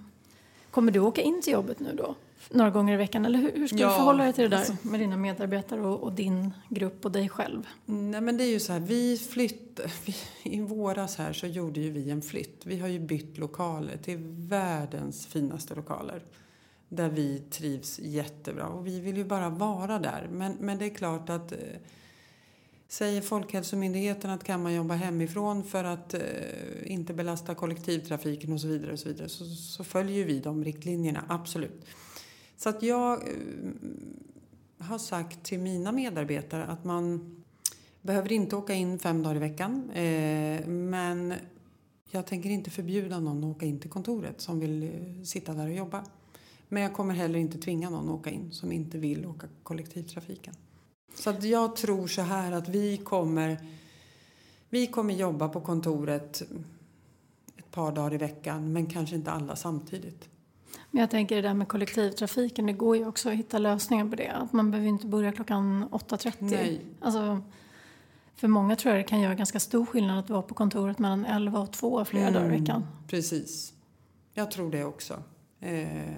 Kommer 0.72 0.92
du 0.92 1.00
åka 1.00 1.22
in 1.22 1.42
till 1.42 1.54
jobbet 1.54 1.80
nu 1.80 1.96
då? 1.96 2.16
Några 2.50 2.70
gånger 2.72 2.94
i 2.94 2.98
veckan? 2.98 3.26
Eller 3.26 3.40
hur, 3.40 3.52
hur 3.52 3.68
ska 3.68 3.78
Ja, 3.78 3.90
du 3.90 3.96
förhålla 3.96 4.24
dig 4.24 4.34
till 4.34 4.44
det 4.44 4.50
där 4.50 4.58
alltså- 4.58 4.76
med 4.82 5.00
dina 5.00 5.18
medarbetare 5.18 5.82
och, 5.82 6.04
och 6.04 6.14
din 6.14 6.54
grupp 6.70 7.06
och 7.06 7.12
dig 7.12 7.30
själv? 7.30 7.68
Nej 7.86 8.22
men 8.22 8.38
det 8.38 8.44
är 8.44 8.52
ju 8.52 8.60
så 8.60 8.74
här, 8.74 8.80
vi 8.80 9.18
flytt, 9.18 9.80
vi, 10.06 10.16
i 10.44 10.62
våras 10.62 11.16
här 11.16 11.34
så 11.34 11.48
gjorde 11.48 11.80
ju 11.80 11.92
vi 11.92 12.10
en 12.10 12.22
flytt. 12.22 12.66
Vi 12.66 12.80
har 12.80 12.88
ju 12.88 13.00
bytt 13.00 13.38
lokaler 13.38 13.98
till 13.98 14.18
världens 14.50 15.28
finaste 15.28 15.76
lokaler. 15.76 16.24
Där 16.90 17.10
vi 17.10 17.40
trivs 17.40 18.00
jättebra 18.00 18.68
och 18.68 18.88
vi 18.88 19.00
vill 19.00 19.18
ju 19.18 19.24
bara 19.26 19.50
vara 19.50 20.00
där. 20.00 20.28
Men, 20.32 20.58
men 20.60 20.78
det 20.78 20.86
är 20.86 20.90
klart 20.96 21.30
att 21.30 21.52
eh, 21.52 21.58
säger 22.88 23.22
Folkhälsomyndigheten 23.22 24.30
att 24.32 24.44
kan 24.44 24.64
man 24.64 24.74
jobba 24.74 24.94
hemifrån 24.94 25.64
för 25.64 25.84
att 25.84 26.14
eh, 26.14 26.22
inte 26.86 27.14
belasta 27.14 27.56
kollektivtrafiken 27.56 28.54
och 28.54 28.62
så 28.62 28.68
vidare 28.68 28.92
och 28.92 29.00
så 29.00 29.10
vidare 29.10 29.30
så, 29.30 29.46
så 29.46 29.84
följer 29.84 30.26
vi 30.26 30.40
de 30.40 30.64
riktlinjerna, 30.64 31.24
absolut. 31.30 31.86
Så 32.60 32.70
att 32.70 32.84
jag 32.84 33.28
eh, 33.28 33.36
har 34.78 34.98
sagt 34.98 35.44
till 35.44 35.60
mina 35.60 35.92
medarbetare 35.92 36.66
att 36.66 36.84
man 36.84 37.36
behöver 38.02 38.32
inte 38.32 38.56
åka 38.56 38.74
in 38.74 39.00
fem 39.00 39.24
dagar 39.24 39.36
i 39.36 39.40
veckan. 39.40 39.90
Eh, 39.90 40.68
men 40.68 41.34
jag 42.12 42.28
tänker 42.28 42.50
inte 42.50 42.70
förbjuda 42.70 43.20
någon 43.20 43.38
att 43.44 43.56
åka 43.56 43.66
in 43.66 43.80
till 43.80 43.90
kontoret 43.90 44.42
som 44.42 44.60
vill 44.60 44.84
eh, 44.84 45.24
sitta 45.24 45.54
där 45.54 45.68
och 45.68 45.74
jobba. 45.74 46.04
Men 46.70 46.84
jag 46.84 46.94
kommer 46.94 47.14
heller 47.14 47.40
inte 47.40 47.58
tvinga 47.58 47.90
någon 47.90 48.10
att 48.10 48.20
åka 48.20 48.30
in 48.30 48.52
som 48.52 48.72
inte 48.72 48.98
vill 48.98 49.26
åka 49.26 49.48
kollektivtrafiken. 49.64 50.54
Så 51.16 51.30
att 51.30 51.44
jag 51.44 51.76
tror 51.76 52.08
så 52.08 52.22
här 52.22 52.52
att 52.52 52.70
vi 52.70 52.98
kommer, 52.98 53.58
vi 54.70 54.88
kommer 54.88 55.14
jobba 55.14 55.50
på 55.50 55.62
kontoret 55.62 56.42
ett 57.58 57.72
par 57.72 57.92
dagar 57.92 58.14
i 58.14 58.18
veckan 58.18 58.74
men 58.74 58.86
kanske 58.86 59.16
inte 59.16 59.32
alla 59.32 59.56
samtidigt. 59.56 60.30
Men 60.92 61.00
jag 61.02 61.10
tänker 61.10 61.36
det 61.36 61.42
där 61.42 61.54
med 61.54 61.68
kollektivtrafiken, 61.68 62.66
det 62.66 62.74
går 62.74 62.98
ju 62.98 63.08
också 63.08 63.30
att 63.30 63.36
hitta 63.36 63.58
lösningar 63.58 64.06
på 64.06 64.16
det. 64.16 64.28
Att 64.28 64.54
man 64.54 64.72
behöver 64.72 64.90
inte 64.90 65.08
börja 65.08 65.32
klockan 65.32 65.90
8.30. 65.92 66.34
Nej. 66.40 66.82
Alltså, 67.02 67.42
för 68.36 68.48
många 68.48 68.76
tror 68.76 68.96
jag 68.96 69.04
det 69.06 69.08
kan 69.08 69.22
göra 69.22 69.36
ganska 69.36 69.60
stor 69.60 69.86
skillnad 69.86 70.20
att 70.20 70.30
vara 70.30 70.42
på 70.42 70.54
kontoret 70.54 71.00
mellan 71.00 71.26
11 71.26 71.60
och 71.60 71.72
2 71.74 72.06
flera 72.06 72.32
dagar 72.32 72.46
i 72.46 72.48
Mm. 72.48 72.62
veckan. 72.62 72.86
Precis. 73.08 73.74
Jag 74.34 74.52
tror 74.52 74.72
det 74.72 74.84
också. 74.84 75.24
Eh, 75.60 76.14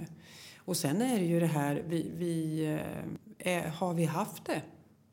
och 0.57 0.77
sen 0.77 1.01
är 1.01 1.19
det 1.19 1.25
ju 1.25 1.39
det 1.39 1.45
här, 1.47 1.83
vi, 1.87 2.11
vi, 2.17 2.63
eh, 3.37 3.63
har 3.73 3.93
vi 3.93 4.05
haft 4.05 4.45
det? 4.45 4.61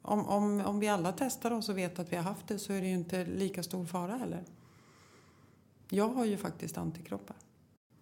Om, 0.02 0.26
om, 0.28 0.60
om 0.60 0.80
vi 0.80 0.88
alla 0.88 1.12
testar 1.12 1.50
oss 1.50 1.68
och 1.68 1.78
vet 1.78 1.98
att 1.98 2.12
vi 2.12 2.16
har 2.16 2.22
haft 2.22 2.48
det 2.48 2.58
så 2.58 2.72
är 2.72 2.80
det 2.80 2.86
ju 2.86 2.94
inte 2.94 3.24
lika 3.24 3.62
stor 3.62 3.84
fara 3.84 4.16
heller. 4.16 4.44
Jag 5.90 6.08
har 6.08 6.24
ju 6.24 6.36
faktiskt 6.36 6.78
antikroppar. 6.78 7.36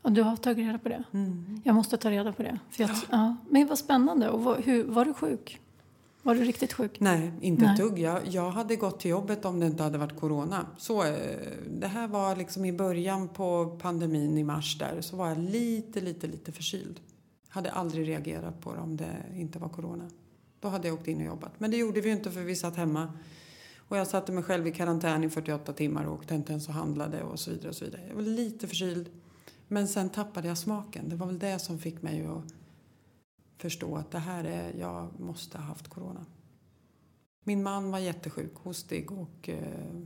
Och 0.07 0.12
du 0.12 0.23
har 0.23 0.37
tagit 0.37 0.66
reda 0.66 0.79
på 0.79 0.88
det? 0.88 1.05
Mm. 1.12 1.61
Jag 1.64 1.75
måste 1.75 1.97
ta 1.97 2.11
reda 2.11 2.33
på 2.33 2.42
det. 2.42 2.59
För 2.71 2.83
jag, 2.83 2.90
ja. 3.11 3.37
Men 3.51 3.66
vad 3.66 3.79
spännande. 3.79 4.31
Och 4.31 4.45
vad, 4.45 4.61
hur, 4.61 4.85
var 4.85 5.05
du 5.05 5.14
sjuk? 5.14 5.61
Var 6.23 6.35
du 6.35 6.45
riktigt 6.45 6.73
sjuk? 6.73 7.01
Nej, 7.01 7.33
inte 7.40 7.64
Nej. 7.64 7.73
ett 7.73 7.81
dugg. 7.81 7.99
Jag, 7.99 8.27
jag 8.27 8.51
hade 8.51 8.77
gått 8.77 9.01
till 9.01 9.11
jobbet 9.11 9.45
om 9.45 9.61
det 9.61 9.66
inte 9.66 9.83
hade 9.83 9.99
varit 9.99 10.21
corona. 10.21 10.66
Så, 10.79 11.05
eh, 11.05 11.14
det 11.71 11.87
här 11.87 12.09
var 12.09 12.37
liksom 12.37 12.64
i 12.64 12.73
början 12.73 13.29
på 13.29 13.79
pandemin 13.83 14.38
i 14.38 14.45
mars 14.45 14.79
där 14.79 15.01
så 15.01 15.16
var 15.16 15.29
jag 15.29 15.38
lite, 15.38 16.01
lite, 16.01 16.27
lite 16.27 16.53
förkyld. 16.53 17.01
Hade 17.49 17.71
aldrig 17.71 18.09
reagerat 18.09 18.61
på 18.61 18.75
det 18.75 18.81
om 18.81 18.97
det 18.97 19.16
inte 19.35 19.59
var 19.59 19.69
corona. 19.69 20.11
Då 20.61 20.69
hade 20.69 20.88
jag 20.88 20.95
åkt 20.95 21.09
in 21.09 21.21
och 21.21 21.27
jobbat. 21.27 21.61
Men 21.61 21.71
det 21.71 21.77
gjorde 21.77 22.01
vi 22.01 22.09
ju 22.09 22.16
inte 22.16 22.31
för 22.31 22.40
vi 22.40 22.57
satt 22.57 22.77
hemma. 22.77 23.12
Och 23.88 23.97
jag 23.97 24.07
satte 24.07 24.33
mig 24.33 24.45
själv 24.45 24.66
i 24.66 24.73
karantän 24.73 25.25
i 25.25 25.31
48 25.31 25.73
timmar 25.73 26.05
och 26.05 26.14
åkte 26.14 26.35
inte 26.35 26.53
ens 26.53 26.69
och 26.69 26.75
handlade 26.75 27.23
och 27.23 27.40
så 27.40 27.51
vidare 27.51 27.69
och 27.69 27.77
så 27.77 27.85
vidare. 27.85 28.01
Jag 28.09 28.14
var 28.14 28.23
lite 28.23 28.69
förkyld. 28.69 29.11
Men 29.68 29.88
sen 29.88 30.11
tappade 30.11 30.48
jag 30.48 30.59
smaken. 30.59 31.09
Det 31.09 31.16
var 31.16 31.26
väl 31.26 31.38
det 31.38 31.59
som 31.59 31.79
fick 31.79 32.02
mig 32.02 32.26
att 32.26 32.44
förstå 33.59 33.96
att 33.96 34.11
det 34.11 34.18
här 34.18 34.44
är, 34.44 34.74
jag 34.79 35.20
måste 35.20 35.59
ha 35.59 35.64
haft 35.64 35.88
corona. 35.88 36.26
Min 37.44 37.62
man 37.62 37.90
var 37.90 37.98
jättesjuk, 37.98 38.55
hostig 38.55 39.12
och 39.12 39.48
eh, 39.48 40.00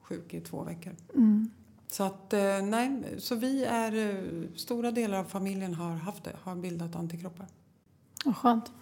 sjuk 0.00 0.34
i 0.34 0.40
två 0.40 0.62
veckor. 0.62 0.92
Mm. 1.14 1.50
Så 1.88 2.02
att, 2.02 2.32
eh, 2.32 2.62
nej, 2.62 3.14
så 3.18 3.34
vi 3.34 3.64
är, 3.64 3.92
eh, 3.96 4.48
stora 4.56 4.90
delar 4.90 5.18
av 5.18 5.24
familjen 5.24 5.74
har 5.74 5.96
haft 5.96 6.24
det, 6.24 6.36
har 6.42 6.56
bildat 6.56 6.96
antikroppar. 6.96 7.46
Vad 8.24 8.36
skönt. 8.36 8.72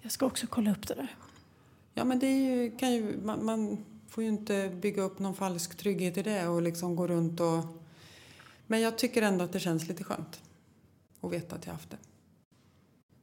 Jag 0.00 0.12
ska 0.12 0.26
också 0.26 0.46
kolla 0.46 0.70
upp 0.70 0.88
det 0.88 0.94
där. 0.94 1.16
Ja 1.94 2.04
men 2.04 2.18
det 2.18 2.38
ju, 2.38 2.76
kan 2.76 2.92
ju, 2.92 3.20
man, 3.24 3.44
man 3.44 3.84
får 4.08 4.24
ju 4.24 4.28
inte 4.28 4.78
bygga 4.82 5.02
upp 5.02 5.18
någon 5.18 5.34
falsk 5.34 5.74
trygghet 5.74 6.16
i 6.16 6.22
det 6.22 6.48
och 6.48 6.62
liksom 6.62 6.96
gå 6.96 7.06
runt 7.06 7.40
och... 7.40 7.64
Men 8.70 8.80
jag 8.80 8.98
tycker 8.98 9.22
ändå 9.22 9.44
att 9.44 9.52
det 9.52 9.60
känns 9.60 9.88
lite 9.88 10.04
skönt 10.04 10.42
att 11.20 11.32
veta 11.32 11.56
att 11.56 11.66
jag 11.66 11.72
haft 11.72 11.90
det. 11.90 11.96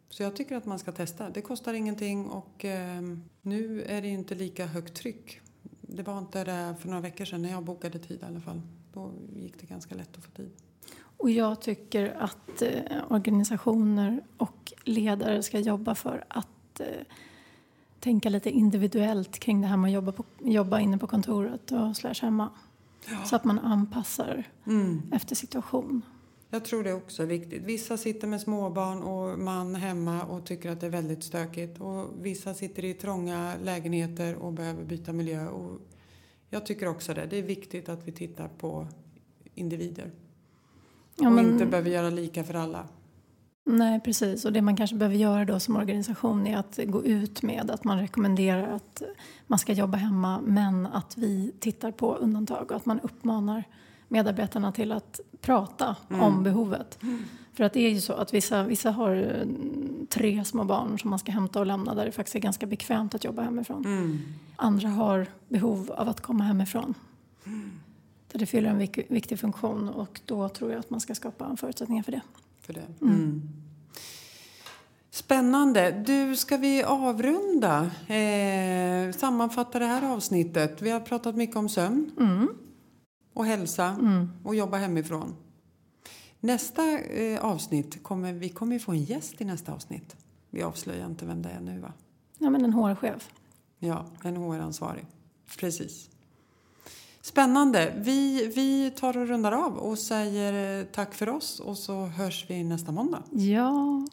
Så 0.10 0.23
jag 0.23 0.36
tycker 0.36 0.55
att 0.55 0.65
man 0.65 0.79
ska 0.79 0.91
testa. 0.91 1.29
Det 1.29 1.41
kostar 1.41 1.73
ingenting 1.73 2.25
och 2.25 2.65
eh, 2.65 3.01
nu 3.41 3.84
är 3.84 4.01
det 4.01 4.08
inte 4.08 4.36
lika 4.36 4.65
högt 4.65 4.93
tryck. 4.93 5.41
Det 5.81 6.03
var 6.03 6.17
inte 6.17 6.43
det 6.43 6.75
för 6.79 6.88
några 6.88 7.01
veckor 7.01 7.25
sedan 7.25 7.41
när 7.41 7.51
jag 7.51 7.63
bokade 7.63 7.99
tid 7.99 8.19
i 8.21 8.25
alla 8.25 8.41
fall. 8.41 8.62
Då 8.93 9.12
gick 9.36 9.60
det 9.60 9.65
ganska 9.65 9.95
lätt 9.95 10.17
att 10.17 10.23
få 10.23 10.31
tid. 10.31 10.51
Och 11.17 11.29
jag 11.29 11.62
tycker 11.62 12.17
att 12.19 12.62
eh, 12.62 12.71
organisationer 13.10 14.23
och 14.38 14.73
ledare 14.84 15.43
ska 15.43 15.60
jobba 15.60 15.95
för 15.95 16.25
att 16.27 16.79
eh, 16.79 16.88
tänka 17.99 18.29
lite 18.29 18.49
individuellt 18.49 19.39
kring 19.39 19.62
det 19.62 19.67
här 19.67 19.77
med 19.77 19.89
att 19.89 19.93
jobba, 19.93 20.12
på, 20.12 20.23
jobba 20.39 20.79
inne 20.79 20.97
på 20.97 21.08
kontoret 21.08 21.71
och 21.71 21.97
slash 21.97 22.21
hemma. 22.21 22.49
Ja. 23.10 23.26
Så 23.26 23.36
att 23.36 23.44
man 23.44 23.60
anpassar 23.60 24.44
mm. 24.65 25.02
efter 25.13 25.36
situation. 25.36 26.02
Jag 26.50 26.65
tror 26.65 26.84
det 26.84 26.94
också 26.94 27.24
är 27.24 27.28
viktigt. 27.28 27.63
Vissa 27.63 27.98
sitter 27.98 28.28
med 28.28 28.41
småbarn 28.41 29.04
och 29.04 29.39
man 29.39 29.76
hemma 29.76 30.24
och 30.24 30.46
tycker 30.46 30.72
att 30.72 30.80
det 30.80 30.86
är 30.86 30.91
väldigt 30.91 31.24
stökigt. 31.24 31.82
Och 31.82 32.08
vissa 32.22 32.54
sitter 32.54 32.86
i 32.86 32.94
trånga 32.94 33.54
lägenheter 33.63 34.36
och 34.36 34.54
behöver 34.54 34.84
byta 34.84 35.13
miljö. 35.13 35.48
Och 35.48 35.80
jag 36.50 36.65
tycker 36.65 36.88
också 36.88 37.13
det. 37.13 37.26
Det 37.26 37.38
är 37.38 37.44
viktigt 37.44 37.89
att 37.89 38.08
vi 38.08 38.12
tittar 38.12 38.48
på 38.48 38.88
individer. 39.56 40.12
Ja, 41.15 41.30
men... 41.30 41.46
Och 41.46 41.52
inte 41.52 41.65
behöver 41.65 41.89
göra 41.89 42.10
lika 42.10 42.44
för 42.44 42.54
alla. 42.54 42.88
Nej, 43.67 43.99
precis. 43.99 44.45
Och 44.45 44.54
det 44.54 44.62
man 44.62 44.75
kanske 44.75 44.95
behöver 44.95 45.17
göra 45.17 45.45
då 45.45 45.60
som 45.60 45.75
organisation 45.75 46.47
är 46.47 46.58
att 46.58 46.80
gå 46.86 47.04
ut 47.04 47.41
med 47.41 47.71
att 47.71 47.84
man 47.84 47.99
rekommenderar 47.99 48.75
att 48.75 49.01
man 49.47 49.60
ska 49.60 49.73
jobba 49.73 49.97
hemma 49.97 50.41
men 50.41 50.86
att 50.86 51.17
vi 51.17 51.54
tittar 51.60 51.91
på 51.91 52.15
undantag 52.15 52.71
och 52.71 52.78
att 52.78 52.86
man 52.86 52.99
uppmanar 52.99 53.63
medarbetarna 54.08 54.71
till 54.71 54.91
att 54.91 55.19
prata 55.41 55.95
mm. 56.10 56.21
om 56.21 56.43
behovet. 56.43 57.04
Mm. 57.04 57.23
För 57.54 57.63
att 57.63 57.73
det 57.73 57.80
är 57.80 57.89
ju 57.89 58.01
så 58.01 58.13
att 58.13 58.34
vissa, 58.34 58.63
vissa 58.63 58.91
har 58.91 59.15
eh, 59.15 59.47
tre 60.10 60.45
små 60.45 60.63
barn 60.63 60.99
som 60.99 61.10
man 61.10 61.19
ska 61.19 61.32
hämta 61.32 61.60
och 61.60 61.65
lämna 61.65 61.95
där 61.95 62.06
det 62.06 62.12
faktiskt 62.12 62.36
är 62.36 62.39
ganska 62.39 62.65
bekvämt 62.65 63.15
att 63.15 63.23
jobba 63.23 63.41
hemifrån. 63.41 63.86
Mm. 63.86 64.19
Andra 64.56 64.89
har 64.89 65.28
behov 65.47 65.91
av 65.91 66.10
att 66.10 66.21
komma 66.21 66.43
hemifrån. 66.43 66.93
Mm. 67.45 67.71
Där 68.32 68.39
det 68.39 68.45
fyller 68.45 68.69
en 68.69 68.78
vik 68.78 68.99
viktig 69.12 69.39
funktion 69.39 69.89
och 69.89 70.21
då 70.25 70.49
tror 70.49 70.71
jag 70.71 70.80
att 70.80 70.89
man 70.89 70.99
ska 70.99 71.15
skapa 71.15 71.56
förutsättningar 71.58 72.04
för 72.04 72.12
det. 72.12 72.21
För 72.65 72.73
det. 72.73 72.88
Mm. 73.01 73.15
mm. 73.15 73.41
Spännande. 75.10 76.04
Du, 76.06 76.36
ska 76.36 76.58
vi 76.58 76.84
avrunda? 76.84 77.91
Eh, 78.08 79.12
sammanfatta 79.12 79.80
det 79.80 79.86
här 79.86 80.13
avsnittet. 80.13 80.82
Vi 80.82 80.89
har 80.89 80.99
pratat 80.99 81.36
mycket 81.36 81.56
om 81.56 81.69
sömn 81.69 82.12
mm. 82.19 82.49
och 83.34 83.45
hälsa 83.45 83.86
mm. 83.86 84.30
och 84.43 84.56
jobba 84.56 84.78
hemifrån. 84.78 85.36
Nästa 86.39 86.99
eh, 86.99 87.45
avsnitt 87.45 88.04
kommer 88.04 88.34
vi 88.34 88.49
kommer 88.49 88.80
få 88.80 88.91
en 88.91 89.04
gäst 89.04 89.41
i 89.41 89.45
nästa 89.45 89.73
avsnitt. 89.73 90.15
Vi 90.49 90.63
avslöjar 90.63 91.06
inte 91.06 91.25
vem 91.25 91.41
det 91.41 91.49
är 91.49 91.62
nu 91.62 91.80
va? 91.80 91.93
Ja, 92.38 92.49
men 92.49 92.65
en 92.65 92.73
HR-chef. 92.73 93.30
Ja, 93.80 94.06
en 94.23 94.38
HR-ansvarig. 94.38 95.06
Precis. 95.60 96.10
Spännande. 97.26 97.94
Vi, 97.98 98.52
vi 98.56 98.92
tar 98.92 99.18
och 99.18 99.28
rundar 99.28 99.52
av 99.52 99.78
och 99.78 100.00
säger 100.00 100.80
eh, 100.80 100.86
tack 100.86 101.14
för 101.14 101.30
oss 101.30 101.60
och 101.60 101.78
så 101.78 102.06
hörs 102.06 102.46
vi 102.50 102.64
nästa 102.64 102.92
måndag. 102.92 103.24
Ja, 103.32 104.08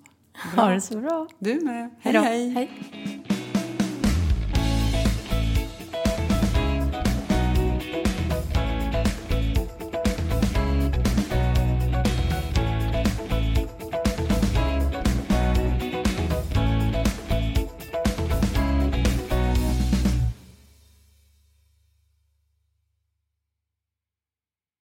bra. 0.54 0.64
ha 0.64 0.70
det 0.70 0.80
så 0.80 1.00
bra. 1.00 1.26
Du 1.38 1.60
med. 1.60 1.90
hej. 2.00 2.14
hej. 2.14 2.48
hej. 2.48 3.41